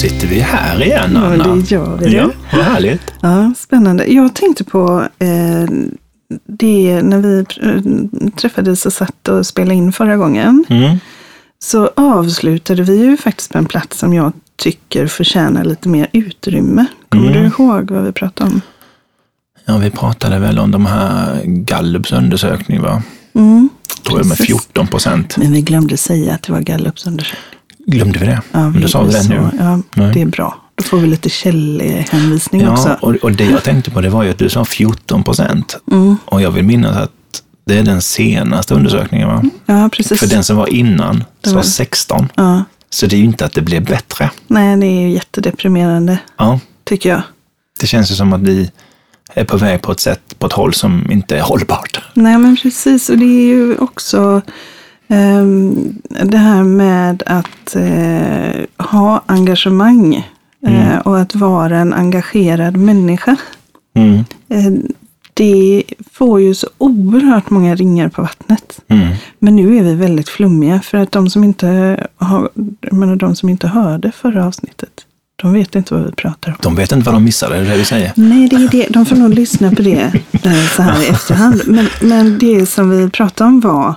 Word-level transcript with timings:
sitter 0.00 0.26
vi 0.26 0.40
här 0.40 0.82
igen, 0.82 1.10
Ja, 1.14 1.20
Anna. 1.20 1.54
det 1.56 1.70
gör 1.70 1.96
vi. 1.96 2.16
Ja, 2.16 2.30
vad 2.52 2.64
härligt. 2.64 3.12
Ja, 3.20 3.52
spännande. 3.56 4.12
Jag 4.12 4.34
tänkte 4.34 4.64
på 4.64 5.06
eh, 5.18 5.68
det 6.46 7.02
när 7.02 7.18
vi 7.18 7.38
eh, 7.62 8.30
träffades 8.36 8.86
och 8.86 8.92
satt 8.92 9.28
och 9.28 9.46
spelade 9.46 9.74
in 9.74 9.92
förra 9.92 10.16
gången. 10.16 10.64
Mm. 10.68 10.96
Så 11.62 11.90
avslutade 11.96 12.82
vi 12.82 12.96
ju 13.04 13.16
faktiskt 13.16 13.52
på 13.52 13.58
en 13.58 13.64
plats 13.66 13.98
som 13.98 14.14
jag 14.14 14.32
tycker 14.56 15.06
förtjänar 15.06 15.64
lite 15.64 15.88
mer 15.88 16.08
utrymme. 16.12 16.86
Kommer 17.08 17.30
Mm. 17.30 17.42
du 17.42 17.46
ihåg 17.48 17.90
vad 17.90 18.02
vi 18.04 18.12
pratade 18.12 18.50
om? 18.50 18.60
Ja, 19.64 19.76
vi 19.78 19.90
pratade 19.90 20.38
väl 20.38 20.58
om 20.58 20.70
de 20.70 20.86
här 20.86 21.42
Gallups 21.44 22.12
undersökning, 22.12 22.80
va? 22.82 23.02
Mm. 23.34 23.68
Tror 24.06 24.18
jag 24.18 24.26
med 24.26 24.36
Precis. 24.36 24.46
14 24.56 24.86
procent. 24.86 25.36
Men 25.36 25.52
vi 25.52 25.62
glömde 25.62 25.96
säga 25.96 26.34
att 26.34 26.42
det 26.42 26.52
var 26.52 26.60
Gallups 26.60 27.06
undersökning. 27.06 27.59
Glömde 27.86 28.18
vi 28.18 28.26
det? 28.26 28.42
Ja, 28.52 28.68
Men 28.70 28.80
då 28.82 28.88
sa 28.88 29.02
vi 29.02 29.12
det 29.12 29.28
nu. 29.28 29.50
Ja, 29.58 29.80
Nej. 29.94 30.14
det 30.14 30.20
är 30.22 30.26
bra. 30.26 30.56
Då 30.74 30.82
får 30.84 30.98
vi 30.98 31.06
lite 31.06 31.28
källhänvisning 31.28 32.60
Ja, 32.60 32.72
också. 32.72 32.98
och, 33.00 33.14
och 33.14 33.32
det 33.32 33.44
jag 33.44 33.62
tänkte 33.64 33.90
på 33.90 34.00
det 34.00 34.10
var 34.10 34.22
ju 34.22 34.30
att 34.30 34.38
du 34.38 34.48
sa 34.48 34.64
14 34.64 35.22
procent. 35.24 35.76
Mm. 35.92 36.16
Och 36.24 36.42
jag 36.42 36.50
vill 36.50 36.64
minnas 36.64 36.96
att 36.96 37.10
det 37.66 37.78
är 37.78 37.82
den 37.82 38.02
senaste 38.02 38.74
undersökningen, 38.74 39.28
va? 39.28 39.42
Ja, 39.66 39.88
precis. 39.92 40.20
För 40.20 40.26
den 40.26 40.44
som 40.44 40.56
var 40.56 40.66
innan 40.68 41.24
Det 41.40 41.52
var- 41.52 41.62
16. 41.62 42.28
Ja. 42.34 42.64
Så 42.90 43.06
det 43.06 43.16
är 43.16 43.18
ju 43.18 43.24
inte 43.24 43.44
att 43.44 43.52
det 43.52 43.62
blev 43.62 43.84
bättre. 43.84 44.30
Nej, 44.46 44.76
det 44.76 44.86
är 44.86 45.00
ju 45.00 45.10
jättedeprimerande, 45.10 46.18
Ja, 46.38 46.60
tycker 46.84 47.08
jag. 47.10 47.22
det 47.80 47.86
känns 47.86 48.10
ju 48.10 48.14
som 48.14 48.32
att 48.32 48.40
vi 48.40 48.70
är 49.34 49.44
på 49.44 49.56
väg 49.56 49.82
på 49.82 49.92
ett 49.92 50.00
sätt, 50.00 50.20
på 50.38 50.46
ett 50.46 50.52
håll 50.52 50.74
som 50.74 51.10
inte 51.10 51.36
är 51.36 51.42
hållbart. 51.42 52.00
Nej, 52.14 52.38
men 52.38 52.56
precis. 52.56 53.08
Och 53.08 53.18
det 53.18 53.24
är 53.24 53.46
ju 53.46 53.76
också 53.76 54.42
det 56.24 56.38
här 56.38 56.62
med 56.62 57.22
att 57.26 57.76
eh, 57.76 58.86
ha 58.86 59.22
engagemang 59.26 60.28
eh, 60.66 60.98
och 60.98 61.18
att 61.18 61.34
vara 61.34 61.78
en 61.78 61.92
engagerad 61.92 62.76
människa. 62.76 63.36
Mm. 63.94 64.24
Eh, 64.48 64.72
det 65.34 65.84
får 66.12 66.40
ju 66.40 66.54
så 66.54 66.68
oerhört 66.78 67.50
många 67.50 67.74
ringar 67.74 68.08
på 68.08 68.22
vattnet. 68.22 68.80
Mm. 68.88 69.08
Men 69.38 69.56
nu 69.56 69.76
är 69.76 69.82
vi 69.82 69.94
väldigt 69.94 70.28
flummiga 70.28 70.80
för 70.80 70.98
att 70.98 71.12
de 71.12 71.30
som 71.30 71.44
inte, 71.44 72.06
har, 72.16 72.50
menar, 72.90 73.16
de 73.16 73.36
som 73.36 73.48
inte 73.48 73.68
hörde 73.68 74.12
förra 74.12 74.46
avsnittet, 74.46 74.90
de 75.36 75.52
vet 75.52 75.74
inte 75.74 75.94
vad 75.94 76.04
vi 76.04 76.12
pratar 76.12 76.50
om. 76.50 76.56
De 76.62 76.74
vet 76.74 76.92
inte 76.92 77.06
vad 77.06 77.14
de 77.14 77.24
missade, 77.24 77.54
det 77.56 77.66
är 77.66 77.70
det 77.70 77.76
vi 77.76 77.84
säger. 77.84 78.12
Nej, 78.16 78.48
det 78.48 78.56
är 78.56 78.68
det. 78.68 78.86
De 78.90 79.06
får 79.06 79.16
nog 79.16 79.34
lyssna 79.34 79.70
på 79.70 79.82
det 79.82 80.12
så 80.76 80.82
här 80.82 81.02
i 81.02 81.06
efterhand. 81.06 81.62
Men, 81.66 81.86
men 82.02 82.38
det 82.38 82.66
som 82.66 82.90
vi 82.90 83.10
pratade 83.10 83.48
om 83.48 83.60
var 83.60 83.94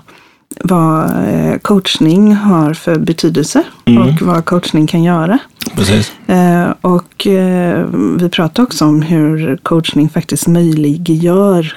vad 0.60 1.04
eh, 1.28 1.58
coachning 1.58 2.34
har 2.36 2.74
för 2.74 3.00
betydelse 3.00 3.64
och 3.86 4.22
vad 4.22 4.46
coachning 4.46 4.88
kan 4.88 5.04
göra. 5.04 5.40
Precis. 5.76 6.14
Eh, 6.28 6.74
Och 6.82 7.28
eh, 7.28 7.86
vi 8.20 8.30
pratade 8.30 8.64
också 8.64 8.86
om 8.86 9.02
hur 9.02 9.58
coachning 9.58 10.10
faktiskt 10.10 10.48
möjliggör 10.48 11.74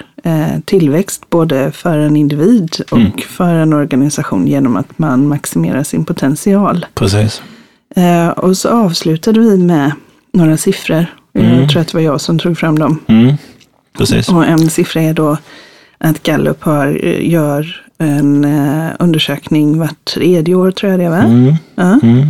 tillväxt 0.64 1.30
både 1.30 1.72
för 1.72 1.98
en 1.98 2.16
individ 2.16 2.77
och 2.91 3.22
för 3.22 3.54
en 3.54 3.72
organisation 3.72 4.47
genom 4.47 4.77
att 4.77 4.98
man 4.98 5.28
maximerar 5.28 5.82
sin 5.82 6.04
potential. 6.04 6.86
Precis. 6.94 7.42
Och 8.36 8.56
så 8.56 8.69
avslutade 8.69 9.41
vi 9.41 9.56
med 9.58 9.92
några 10.32 10.56
siffror. 10.56 11.06
Jag 11.32 11.70
tror 11.70 11.82
att 11.82 11.88
det 11.88 11.94
var 11.94 12.00
jag 12.00 12.20
som 12.20 12.38
tog 12.38 12.58
fram 12.58 12.78
dem. 12.78 12.98
Mm. 13.06 13.34
Precis. 13.98 14.28
Och 14.28 14.47
en 14.47 14.70
siffra 14.70 15.02
är 15.02 15.14
då 15.14 15.36
att 15.98 16.22
Gallup 16.22 16.62
har, 16.62 16.86
gör 17.20 17.85
en 17.98 18.44
eh, 18.44 18.91
undersökning 18.98 19.78
vart 19.78 20.05
tredje 20.05 20.55
år, 20.55 20.70
tror 20.70 20.91
jag 20.91 21.00
det 21.00 21.08
var. 21.08 21.19
Mm. 21.19 21.55
Ja. 21.75 21.98
Mm. 22.03 22.28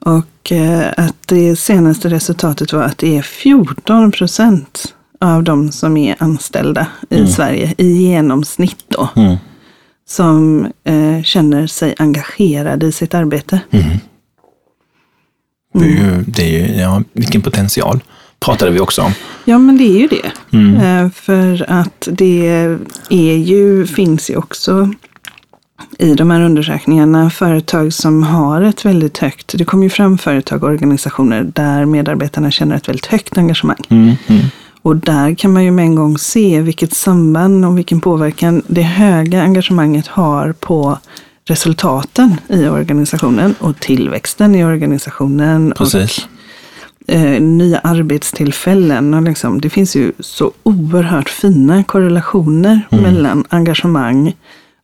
Och 0.00 0.52
eh, 0.52 0.86
att 0.96 1.16
det 1.26 1.56
senaste 1.56 2.08
resultatet 2.08 2.72
var 2.72 2.82
att 2.82 2.98
det 2.98 3.18
är 3.18 3.22
14 3.22 4.12
procent 4.12 4.94
av 5.20 5.42
de 5.44 5.72
som 5.72 5.96
är 5.96 6.16
anställda 6.18 6.86
i 7.10 7.26
Sverige 7.26 7.74
i 7.78 7.92
genomsnitt 7.92 8.84
då, 8.88 9.08
Mm. 9.16 9.36
som 10.08 10.66
eh, 10.84 11.22
känner 11.22 11.66
sig 11.66 11.94
engagerade 11.98 12.86
i 12.86 12.92
sitt 12.92 13.14
arbete. 13.14 13.60
Mm. 13.70 13.84
Det 15.74 15.84
är 15.84 15.88
ju, 15.88 16.24
det 16.26 16.42
är 16.42 16.68
ju, 16.68 16.80
ja, 16.80 17.02
vilken 17.12 17.42
potential 17.42 18.00
pratade 18.40 18.70
vi 18.70 18.80
också 18.80 19.02
om. 19.02 19.12
Ja, 19.44 19.58
men 19.58 19.78
det 19.78 19.84
är 19.84 19.98
ju 19.98 20.08
det. 20.08 20.32
Mm. 20.52 21.04
Eh, 21.04 21.10
för 21.10 21.66
att 21.68 22.08
det 22.12 22.48
är 23.08 23.36
ju, 23.36 23.86
finns 23.86 24.30
ju 24.30 24.36
också 24.36 24.90
i 25.98 26.14
de 26.14 26.30
här 26.30 26.40
undersökningarna 26.40 27.30
företag 27.30 27.92
som 27.92 28.22
har 28.22 28.62
ett 28.62 28.84
väldigt 28.84 29.18
högt, 29.18 29.54
det 29.58 29.64
kommer 29.64 29.84
ju 29.84 29.90
fram 29.90 30.18
företag 30.18 30.64
och 30.64 30.70
organisationer 30.70 31.44
där 31.54 31.84
medarbetarna 31.84 32.50
känner 32.50 32.76
ett 32.76 32.88
väldigt 32.88 33.06
högt 33.06 33.38
engagemang. 33.38 33.82
Mm. 33.88 34.16
Mm. 34.26 34.42
Och 34.82 34.96
där 34.96 35.34
kan 35.34 35.52
man 35.52 35.64
ju 35.64 35.70
med 35.70 35.84
en 35.84 35.94
gång 35.94 36.18
se 36.18 36.60
vilket 36.60 36.94
samband 36.94 37.64
och 37.64 37.78
vilken 37.78 38.00
påverkan 38.00 38.62
det 38.66 38.82
höga 38.82 39.42
engagemanget 39.42 40.06
har 40.06 40.52
på 40.52 40.98
resultaten 41.44 42.36
i 42.48 42.68
organisationen 42.68 43.54
och 43.58 43.80
tillväxten 43.80 44.54
i 44.54 44.64
organisationen 44.64 45.72
Precis. 45.76 46.18
och 46.18 46.39
eh, 47.10 47.40
nya 47.40 47.78
arbetstillfällen. 47.78 49.14
Och 49.14 49.22
liksom, 49.22 49.60
det 49.60 49.70
finns 49.70 49.96
ju 49.96 50.12
så 50.20 50.52
oerhört 50.62 51.28
fina 51.28 51.84
korrelationer 51.84 52.80
mellan 52.90 53.44
engagemang 53.48 54.34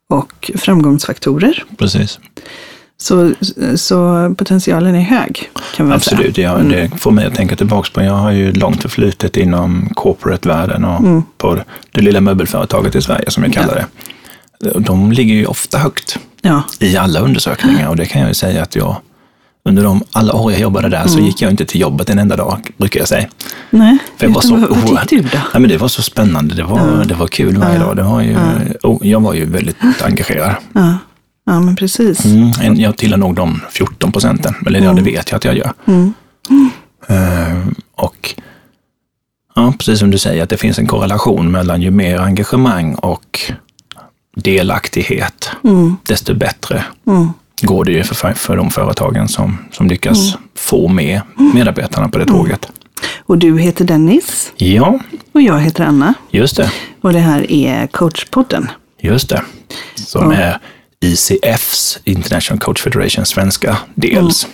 och 0.09 0.51
framgångsfaktorer. 0.57 1.65
Precis. 1.79 2.19
Så, 2.99 3.33
så 3.75 4.35
potentialen 4.39 4.95
är 4.95 5.01
hög. 5.01 5.51
Kan 5.77 5.89
man 5.89 6.01
Säga. 6.01 6.17
Absolut, 6.17 6.39
ja, 6.39 6.59
det 6.59 6.91
får 6.99 7.11
mig 7.11 7.27
att 7.27 7.35
tänka 7.35 7.57
tillbaka 7.57 7.89
på. 7.95 8.03
Jag 8.03 8.13
har 8.13 8.31
ju 8.31 8.53
långt 8.53 8.83
förflutet 8.83 9.37
inom 9.37 9.89
corporate-världen 9.95 10.85
och 10.85 11.23
på 11.39 11.59
det 11.93 12.01
lilla 12.01 12.21
möbelföretaget 12.21 12.95
i 12.95 13.03
Sverige 13.03 13.31
som 13.31 13.45
jag 13.45 13.53
kallar 13.53 13.75
det. 13.75 13.87
De 14.79 15.13
ligger 15.13 15.35
ju 15.35 15.47
ofta 15.47 15.79
högt 15.79 16.19
Ja, 16.43 16.63
i 16.81 16.97
alla 16.97 17.21
undersökningar 17.21 17.89
och 17.89 17.97
det 17.97 18.07
kan 18.07 18.21
jag 18.21 18.31
ju 18.31 18.35
säga 18.35 18.63
att 18.63 18.77
jag 18.77 18.97
under 19.66 19.84
de 19.84 20.04
alla 20.12 20.34
år 20.34 20.53
jag 20.53 20.60
jobbade 20.60 20.88
där 20.88 21.06
så 21.06 21.19
gick 21.19 21.43
jag 21.43 21.50
inte 21.50 21.65
till 21.65 21.81
jobbet 21.81 22.10
en 22.10 22.19
enda 22.19 22.37
dag, 22.37 22.71
brukar 22.77 23.00
jag 23.00 23.09
säga. 23.09 23.28
nej. 23.71 23.99
För 24.16 24.27
jag 24.27 24.34
var 24.34 24.41
så 24.41 24.54
oerhört- 24.54 25.09
tyckte 25.09 25.16
du 25.16 25.22
då? 25.22 25.38
Ja, 25.53 25.59
men 25.59 25.71
det 25.71 25.77
var 25.78 25.88
så 25.88 26.03
spännande, 26.03 26.54
det 26.54 26.62
var, 26.62 27.04
det 27.04 27.15
var 27.15 27.27
kul 27.27 27.56
varje 27.56 27.78
dag. 27.78 27.97
Det 27.97 28.03
var 28.03 28.21
ju, 28.21 28.37
oh, 28.82 29.06
jag 29.09 29.21
var 29.21 29.34
ju 29.34 29.44
väldigt 29.44 29.77
engagerad. 30.04 30.54
Ja, 30.72 30.94
ja 31.47 31.60
men 31.60 31.77
precis. 31.77 32.25
Mm, 32.25 32.75
jag 32.81 32.97
tillhör 32.97 33.19
nog 33.19 33.34
de 33.34 33.60
14 33.71 34.12
procenten, 34.12 34.54
eller 34.66 34.81
ja, 34.81 34.93
det 34.93 35.03
vet 35.03 35.31
jag 35.31 35.37
att 35.38 35.44
jag 35.44 35.56
gör. 35.56 35.72
Eh, 37.09 37.66
och 37.94 38.34
ja, 39.54 39.72
precis 39.78 39.98
som 39.98 40.10
du 40.10 40.19
säger, 40.19 40.43
att 40.43 40.48
det 40.50 40.56
finns 40.56 40.78
en 40.78 40.87
korrelation 40.87 41.50
mellan 41.50 41.83
ju 41.83 41.91
mer 41.91 42.19
engagemang 42.19 42.94
och 42.94 43.41
delaktighet, 44.37 45.50
desto 46.03 46.34
bättre 46.34 46.84
går 47.62 47.84
det 47.84 47.93
ju 47.93 48.05
för, 48.05 48.33
för 48.33 48.56
de 48.56 48.71
företagen 48.71 49.28
som, 49.28 49.59
som 49.72 49.87
lyckas 49.87 50.37
få 50.55 50.89
med 50.89 51.21
medarbetarna 51.55 52.09
på 52.09 52.19
det 52.19 52.27
tåget. 52.27 52.69
Och 53.19 53.39
du 53.39 53.59
heter 53.59 53.84
Dennis 53.84 54.53
Ja, 54.56 54.99
och 55.33 55.43
jag 55.43 55.61
heter 55.61 55.84
Anna. 55.84 56.15
just 56.31 56.56
det. 56.56 56.72
Och 57.00 57.12
det 57.12 57.19
här 57.19 57.53
är 57.53 57.87
coachpodden. 57.87 58.71
Just 59.00 59.28
det. 59.28 59.43
Som 59.95 60.31
är 60.33 60.59
ICFs, 61.00 61.99
International 62.05 62.61
Coach 62.61 62.83
Federation, 62.83 63.27
svenska 63.27 63.78
dels 63.95 64.47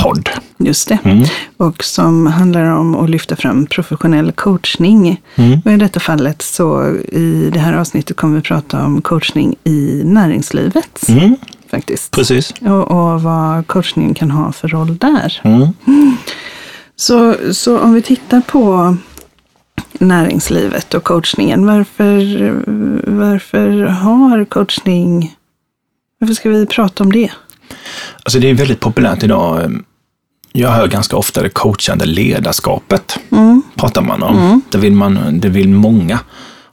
podd. 0.00 0.28
Just 0.58 0.88
det. 0.88 0.98
Mm. 1.04 1.24
Och 1.56 1.84
som 1.84 2.26
handlar 2.26 2.64
om 2.64 2.94
att 2.94 3.10
lyfta 3.10 3.36
fram 3.36 3.66
professionell 3.66 4.32
coachning. 4.32 5.20
Mm. 5.36 5.60
Och 5.64 5.72
i 5.72 5.76
detta 5.76 6.00
fallet 6.00 6.42
så 6.42 6.96
i 7.12 7.50
det 7.52 7.58
här 7.58 7.72
avsnittet 7.72 8.16
kommer 8.16 8.36
vi 8.36 8.42
prata 8.42 8.84
om 8.84 9.02
coachning 9.02 9.54
i 9.64 10.02
näringslivet. 10.04 11.08
Mm, 11.68 11.80
Faktiskt. 11.80 12.10
precis. 12.10 12.54
Och, 12.60 12.90
och 12.90 13.22
vad 13.22 13.66
coachningen 13.66 14.14
kan 14.14 14.30
ha 14.30 14.52
för 14.52 14.68
roll 14.68 14.96
där. 14.98 15.40
Mm. 15.44 15.68
Så, 16.96 17.34
så 17.52 17.78
om 17.78 17.94
vi 17.94 18.02
tittar 18.02 18.40
på 18.40 18.96
näringslivet 19.92 20.94
och 20.94 21.04
coachningen. 21.04 21.66
Varför, 21.66 22.20
varför 23.06 23.82
har 23.82 24.44
coachning... 24.44 25.34
Varför 26.20 26.34
ska 26.34 26.50
vi 26.50 26.66
prata 26.66 27.04
om 27.04 27.12
det? 27.12 27.30
Alltså 28.22 28.38
det 28.38 28.50
är 28.50 28.54
väldigt 28.54 28.80
populärt 28.80 29.22
idag. 29.22 29.80
Jag 30.52 30.70
hör 30.70 30.86
ganska 30.86 31.16
ofta 31.16 31.42
det 31.42 31.48
coachande 31.48 32.06
ledarskapet. 32.06 33.18
Pratar 33.74 34.02
man 34.02 34.22
om. 34.22 34.62
Det, 34.70 34.78
vill 34.78 34.92
man, 34.92 35.40
det 35.40 35.48
vill 35.48 35.68
många 35.68 36.18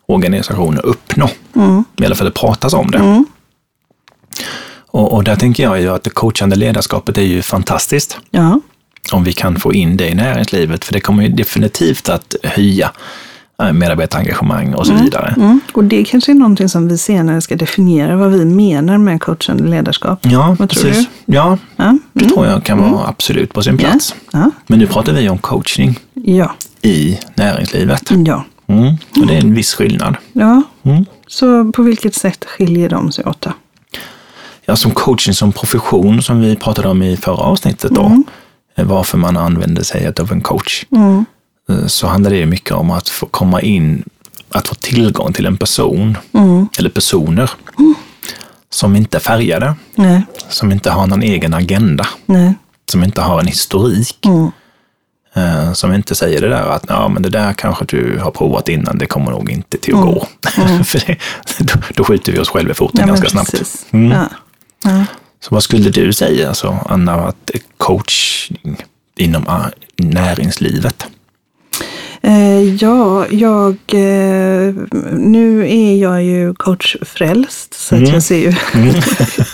organisationer 0.05 0.85
uppnå. 0.85 1.29
I 1.97 2.05
alla 2.05 2.15
fall 2.15 2.25
det 2.25 2.31
pratas 2.31 2.73
om 2.73 2.91
det. 2.91 3.23
Och, 4.95 5.13
och 5.13 5.23
där 5.23 5.35
tänker 5.35 5.63
jag 5.63 5.81
ju 5.81 5.89
att 5.89 6.03
det 6.03 6.09
coachande 6.09 6.55
ledarskapet 6.55 7.17
är 7.17 7.21
ju 7.21 7.41
fantastiskt. 7.41 8.17
Ja, 8.31 8.59
om 9.11 9.23
vi 9.23 9.33
kan 9.33 9.59
få 9.59 9.73
in 9.73 9.97
det 9.97 10.09
i 10.09 10.15
näringslivet, 10.15 10.85
för 10.85 10.93
det 10.93 10.99
kommer 10.99 11.23
ju 11.23 11.29
definitivt 11.29 12.09
att 12.09 12.35
höja 12.43 12.91
eh, 13.61 13.73
medarbetarengagemang 13.73 14.73
och 14.73 14.87
så 14.87 14.93
vidare. 14.93 15.33
Mm. 15.37 15.59
Och 15.73 15.83
det 15.83 16.03
kanske 16.03 16.31
är 16.31 16.33
någonting 16.33 16.69
som 16.69 16.87
vi 16.87 16.97
senare 16.97 17.41
ska 17.41 17.55
definiera, 17.55 18.15
vad 18.15 18.31
vi 18.31 18.45
menar 18.45 18.97
med 18.97 19.21
coachande 19.21 19.63
ledarskap. 19.63 20.19
Ja, 20.21 20.55
Vad 20.59 20.69
tror 20.69 20.83
precis. 20.83 21.07
Ja, 21.25 21.57
Ja, 21.75 21.97
det 22.13 22.29
tror 22.29 22.45
jag 22.45 22.63
kan 22.63 22.91
vara 22.91 23.07
absolut 23.07 23.53
på 23.53 23.63
sin 23.63 23.77
plats. 23.77 24.15
ja, 24.31 24.51
Men 24.67 24.79
nu 24.79 24.87
pratar 24.87 25.13
vi 25.13 25.29
om 25.29 25.37
coachning 25.37 25.99
ja, 26.13 26.55
i 26.81 27.19
näringslivet. 27.35 28.11
ja. 28.25 28.45
Mm. 28.67 28.97
Och 29.21 29.27
det 29.27 29.35
är 29.35 29.41
en 29.41 29.53
viss 29.53 29.73
skillnad. 29.73 30.15
ja. 30.33 30.63
Mm. 30.83 31.05
Så 31.27 31.71
på 31.71 31.83
vilket 31.83 32.15
sätt 32.15 32.45
skiljer 32.45 32.89
de 32.89 33.11
sig 33.11 33.25
åt 33.25 33.41
då? 33.41 33.51
Ja, 34.65 34.75
som 34.75 34.91
coaching 34.91 35.33
som 35.33 35.51
profession 35.51 36.21
som 36.21 36.41
vi 36.41 36.55
pratade 36.55 36.87
om 36.87 37.03
i 37.03 37.17
förra 37.17 37.35
avsnittet 37.43 37.91
då, 37.91 38.23
eh, 38.77 38.85
varför 38.85 39.17
man 39.17 39.37
använder 39.37 39.83
sig 39.83 40.11
av 40.19 40.31
en 40.31 40.41
coach, 40.41 40.85
Mm. 40.91 41.25
eh, 41.69 41.85
så 41.87 42.07
handlar 42.07 42.31
det 42.31 42.45
mycket 42.45 42.71
om 42.71 42.91
att 42.91 43.09
få 43.09 43.25
komma 43.25 43.61
in, 43.61 44.03
att 44.49 44.67
få 44.67 44.75
tillgång 44.75 45.33
till 45.33 45.45
en 45.45 45.57
person 45.57 46.17
Mm. 46.33 46.67
eller 46.77 46.89
personer 46.89 47.51
som 48.69 48.95
inte 48.95 49.17
är 49.17 49.21
färgade, 49.21 49.75
Nej, 49.95 50.25
som 50.49 50.71
inte 50.71 50.91
har 50.91 51.07
någon 51.07 51.23
egen 51.23 51.53
agenda, 51.53 52.07
nej. 52.25 52.53
som 52.91 53.03
inte 53.03 53.21
har 53.21 53.39
en 53.39 53.47
historik, 53.47 54.25
Mm. 54.25 54.51
eh, 55.35 55.73
som 55.73 55.93
inte 55.93 56.15
säger 56.15 56.41
det 56.41 56.49
där 56.49 56.63
att 56.69 56.85
ja, 56.89 57.07
men 57.07 57.21
det 57.21 57.29
där 57.29 57.53
kanske 57.53 57.85
du 57.85 58.19
har 58.23 58.31
provat 58.31 58.69
innan, 58.69 58.97
det 58.97 59.05
kommer 59.05 59.31
nog 59.31 59.49
inte 59.51 59.77
till 59.77 59.93
att 59.95 60.01
Mm. 60.01 60.13
gå. 60.13 60.27
För 60.83 61.07
det, 61.07 61.17
då, 61.59 61.79
då 61.95 62.03
skjuter 62.03 62.31
vi 62.31 62.39
oss 62.39 62.49
själva 62.49 62.71
i 62.71 62.73
foten 62.73 62.99
Ja, 63.01 63.07
ganska 63.07 63.29
snabbt. 63.29 63.51
precis. 63.51 63.85
Mm. 64.85 65.03
Så 65.39 65.55
vad 65.55 65.63
skulle 65.63 65.89
du 65.89 66.13
säga, 66.13 66.47
alltså, 66.47 66.77
Anna, 66.89 67.13
att 67.13 67.51
coaching 67.77 68.77
inom 69.17 69.47
ah, 69.47 69.65
näringslivet? 69.97 71.05
Eh, 72.21 72.73
ja, 72.75 73.25
jag, 73.29 73.71
eh, 73.87 74.73
nu 75.11 75.67
är 75.69 75.95
jag 75.95 76.23
ju 76.23 76.53
coachfrälst 76.53 77.73
så 77.73 77.95
att 77.95 78.01
Mm. 78.01 78.13
jag 78.13 78.23
ser 78.23 78.37
ju 78.37 78.53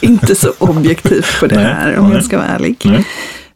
inte 0.10 0.36
så 0.36 0.54
objektivt 0.60 1.40
på 1.40 1.48
det 1.48 1.56
Nej, 1.56 1.66
här 1.66 1.98
om 1.98 2.06
nej. 2.06 2.14
jag 2.16 2.24
ska 2.26 2.38
vara 2.38 2.48
ärlig. 2.48 2.78
Nej. 2.84 3.06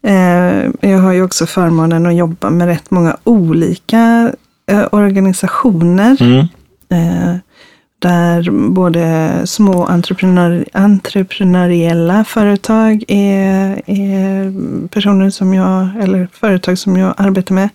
Eh, 0.03 0.89
jag 0.91 0.99
har 0.99 1.11
ju 1.13 1.23
också 1.23 1.45
förmånen 1.45 2.05
att 2.05 2.15
jobba 2.15 2.49
med 2.49 2.67
rätt 2.67 2.91
många 2.91 3.17
olika 3.23 4.31
organisationer. 4.91 6.17
Mm. 6.21 6.45
Där 8.05 8.51
både 8.69 9.41
små 9.47 9.85
entreprenör, 9.85 10.65
entreprenöriella 10.73 12.23
företag 12.23 13.03
är, 13.07 13.81
är 13.85 14.87
personer 14.87 15.29
som 15.29 15.53
jag, 15.53 15.89
eller 15.99 16.27
företag 16.31 16.77
som 16.77 16.97
jag 16.97 17.13
arbetar 17.17 17.55
med. 17.55 17.69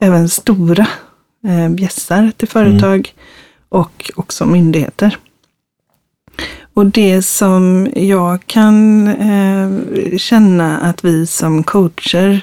Även 0.00 0.28
stora 0.28 0.86
eh, 1.46 1.68
bjässar 1.68 2.32
till 2.36 2.48
företag 2.48 3.14
och 3.68 4.10
också 4.16 4.46
myndigheter. 4.46 5.18
Och 6.74 6.86
det 6.86 7.22
som 7.22 7.88
jag 7.96 8.46
kan 8.46 9.08
eh, 9.08 9.70
känna 10.18 10.78
att 10.78 11.04
vi 11.04 11.26
som 11.26 11.64
coacher 11.64 12.40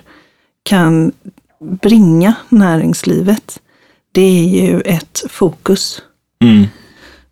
kan 0.63 1.11
bringa 1.59 2.33
näringslivet, 2.49 3.59
det 4.11 4.21
är 4.21 4.67
ju 4.67 4.81
ett 4.81 5.23
fokus. 5.29 6.01
Mm. 6.43 6.65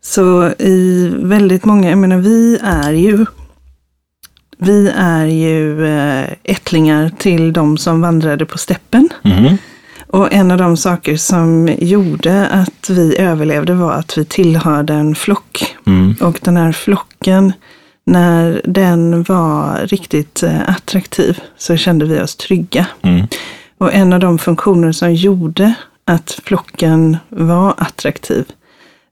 Så 0.02 0.50
i 0.60 1.12
väldigt 1.16 1.66
många, 1.66 1.90
jag 1.90 1.98
menar 1.98 2.18
vi 2.18 2.60
är 2.64 2.92
ju 2.92 3.26
vi 4.58 4.92
är 4.96 5.26
ju 5.26 5.88
eh, 5.88 6.30
ättlingar 6.44 7.12
till 7.18 7.54
de 7.54 7.78
som 7.78 8.02
vandrade 8.02 8.46
på 8.46 8.58
steppen. 8.58 9.10
Mm. 9.24 9.58
Och 10.08 10.34
en 10.34 10.52
av 10.52 10.58
de 10.58 10.78
saker 10.78 11.18
som 11.18 11.76
gjorde 11.80 12.48
att 12.48 12.90
vi 12.90 13.18
överlevde 13.18 13.74
var 13.74 13.94
att 13.94 14.18
vi 14.18 14.26
tillhörde 14.26 14.94
en 14.94 15.16
flock. 15.16 15.76
Mm. 15.88 16.16
Och 16.22 16.40
den 16.42 16.58
här 16.58 16.72
flocken, 16.72 17.54
när 18.06 18.62
den 18.66 19.24
var 19.24 19.88
riktigt 19.88 20.44
eh, 20.44 20.70
attraktiv 20.70 21.40
så 21.58 21.78
kände 21.78 22.06
vi 22.06 22.22
oss 22.22 22.36
trygga. 22.36 22.88
Mm. 23.02 23.28
Och 23.78 23.94
en 23.94 24.14
av 24.14 24.20
de 24.20 24.40
funktioner 24.40 24.92
som 24.92 25.14
gjorde 25.14 25.74
att 26.06 26.40
flocken 26.44 27.18
var 27.30 27.74
attraktiv, 27.78 28.46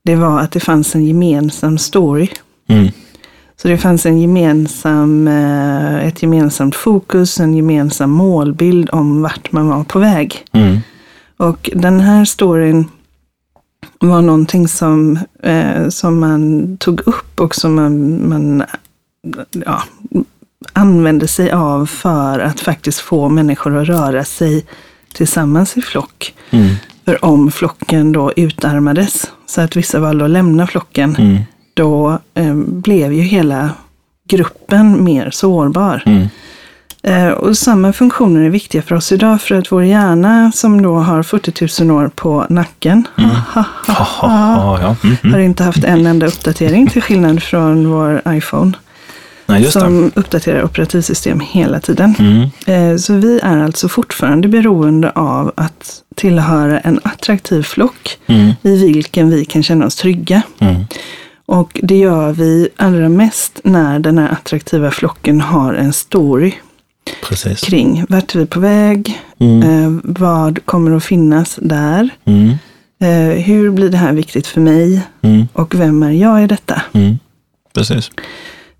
det 0.06 0.16
var 0.16 0.40
att 0.40 0.52
det 0.52 0.60
fanns 0.60 0.94
en 0.94 1.04
gemensam 1.04 1.78
story. 1.78 2.28
Mm. 2.68 2.88
Så 3.56 3.68
det 3.68 3.78
fanns 3.78 4.06
en 4.06 4.20
gemensam, 4.20 5.28
eh, 5.28 6.06
ett 6.06 6.22
gemensamt 6.22 6.76
fokus, 6.76 7.40
en 7.40 7.54
gemensam 7.54 8.10
målbild 8.10 8.90
om 8.92 9.22
vart 9.22 9.52
man 9.52 9.68
var 9.68 9.84
på 9.84 9.98
väg. 9.98 10.44
Mm. 10.52 10.78
Och 11.36 11.70
den 11.74 12.00
här 12.00 12.24
storyn 12.24 12.84
var 13.98 14.22
någonting 14.22 14.68
som, 14.68 15.18
eh, 15.42 15.88
som 15.88 16.20
man 16.20 16.76
tog 16.76 17.00
upp 17.00 17.40
och 17.40 17.54
som 17.54 17.74
man, 17.74 18.28
man 18.28 18.64
ja, 19.50 19.82
använde 20.72 21.28
sig 21.28 21.50
av 21.50 21.86
för 21.86 22.38
att 22.38 22.60
faktiskt 22.60 23.00
få 23.00 23.28
människor 23.28 23.76
att 23.76 23.88
röra 23.88 24.24
sig 24.24 24.66
tillsammans 25.12 25.76
i 25.76 25.82
flock. 25.82 26.34
Mm. 26.50 26.74
För 27.06 27.24
om 27.24 27.50
flocken 27.50 28.12
då 28.12 28.32
utarmades, 28.36 29.30
så 29.46 29.60
att 29.60 29.76
vissa 29.76 30.00
valde 30.00 30.24
att 30.24 30.30
lämna 30.30 30.66
flocken, 30.66 31.16
Mm. 31.18 31.38
då 31.74 32.18
eh, 32.34 32.54
blev 32.56 33.12
ju 33.12 33.22
hela 33.22 33.70
gruppen 34.28 35.04
mer 35.04 35.30
sårbar. 35.30 36.02
Mm. 36.06 36.28
Eh, 37.02 37.28
och 37.32 37.58
samma 37.58 37.92
funktioner 37.92 38.40
är 38.40 38.50
viktiga 38.50 38.82
för 38.82 38.94
oss 38.94 39.12
idag, 39.12 39.40
för 39.40 39.54
att 39.54 39.72
vår 39.72 39.84
hjärna 39.84 40.52
som 40.52 40.82
då 40.82 40.94
har 40.98 41.22
40 41.22 41.82
000 41.84 41.90
år 41.98 42.10
på 42.14 42.46
nacken, 42.48 43.06
ha, 43.16 43.64
ha, 43.86 43.94
ha, 43.94 44.26
Ha. 44.76 44.96
Mm. 45.04 45.16
Mm. 45.22 45.32
har 45.34 45.40
inte 45.40 45.64
haft 45.64 45.84
en 45.84 46.06
enda 46.06 46.26
uppdatering 46.26 46.86
till 46.86 47.02
skillnad 47.02 47.42
från 47.42 47.90
vår 47.90 48.22
iPhone. 48.28 48.72
Nej, 49.46 49.62
just 49.62 49.74
det. 49.74 49.80
som 49.80 50.12
uppdaterar 50.14 50.64
operativsystem 50.64 51.40
hela 51.40 51.80
tiden. 51.80 52.14
Mm. 52.18 52.48
Eh, 52.92 52.96
Så 52.96 53.14
vi 53.14 53.40
är 53.42 53.58
alltså 53.58 53.88
fortfarande 53.88 54.48
beroende 54.48 55.10
av 55.10 55.52
att 55.56 56.02
tillhöra 56.14 56.80
en 56.80 57.00
attraktiv 57.04 57.62
flock 57.62 58.18
Mm. 58.26 58.52
i 58.62 58.76
vilken 58.76 59.30
vi 59.30 59.44
kan 59.44 59.62
känna 59.62 59.86
oss 59.86 59.96
trygga. 59.96 60.42
Mm. 60.58 60.84
Och 61.46 61.80
det 61.82 61.96
gör 61.96 62.32
vi 62.32 62.68
allra 62.76 63.08
mest 63.08 63.60
när 63.64 63.98
den 63.98 64.18
här 64.18 64.28
attraktiva 64.28 64.90
flocken 64.90 65.40
har 65.40 65.74
en 65.74 65.92
story 65.92 66.52
Precis. 67.28 67.60
kring 67.60 68.04
vart 68.08 68.34
är 68.34 68.38
vi 68.38 68.46
på 68.46 68.60
väg, 68.60 69.20
Mm. 69.40 69.62
eh, 69.62 70.00
vad 70.04 70.64
kommer 70.66 70.96
att 70.96 71.04
finnas 71.04 71.58
där, 71.62 72.08
Mm. 72.24 72.48
eh, 73.00 73.42
hur 73.44 73.70
blir 73.70 73.90
det 73.90 73.96
här 73.96 74.12
viktigt 74.12 74.46
för 74.46 74.60
mig 74.60 75.00
Mm. 75.22 75.48
och 75.52 75.74
vem 75.74 76.02
är 76.02 76.10
jag 76.10 76.44
i 76.44 76.46
detta? 76.46 76.82
Precis. 77.74 78.10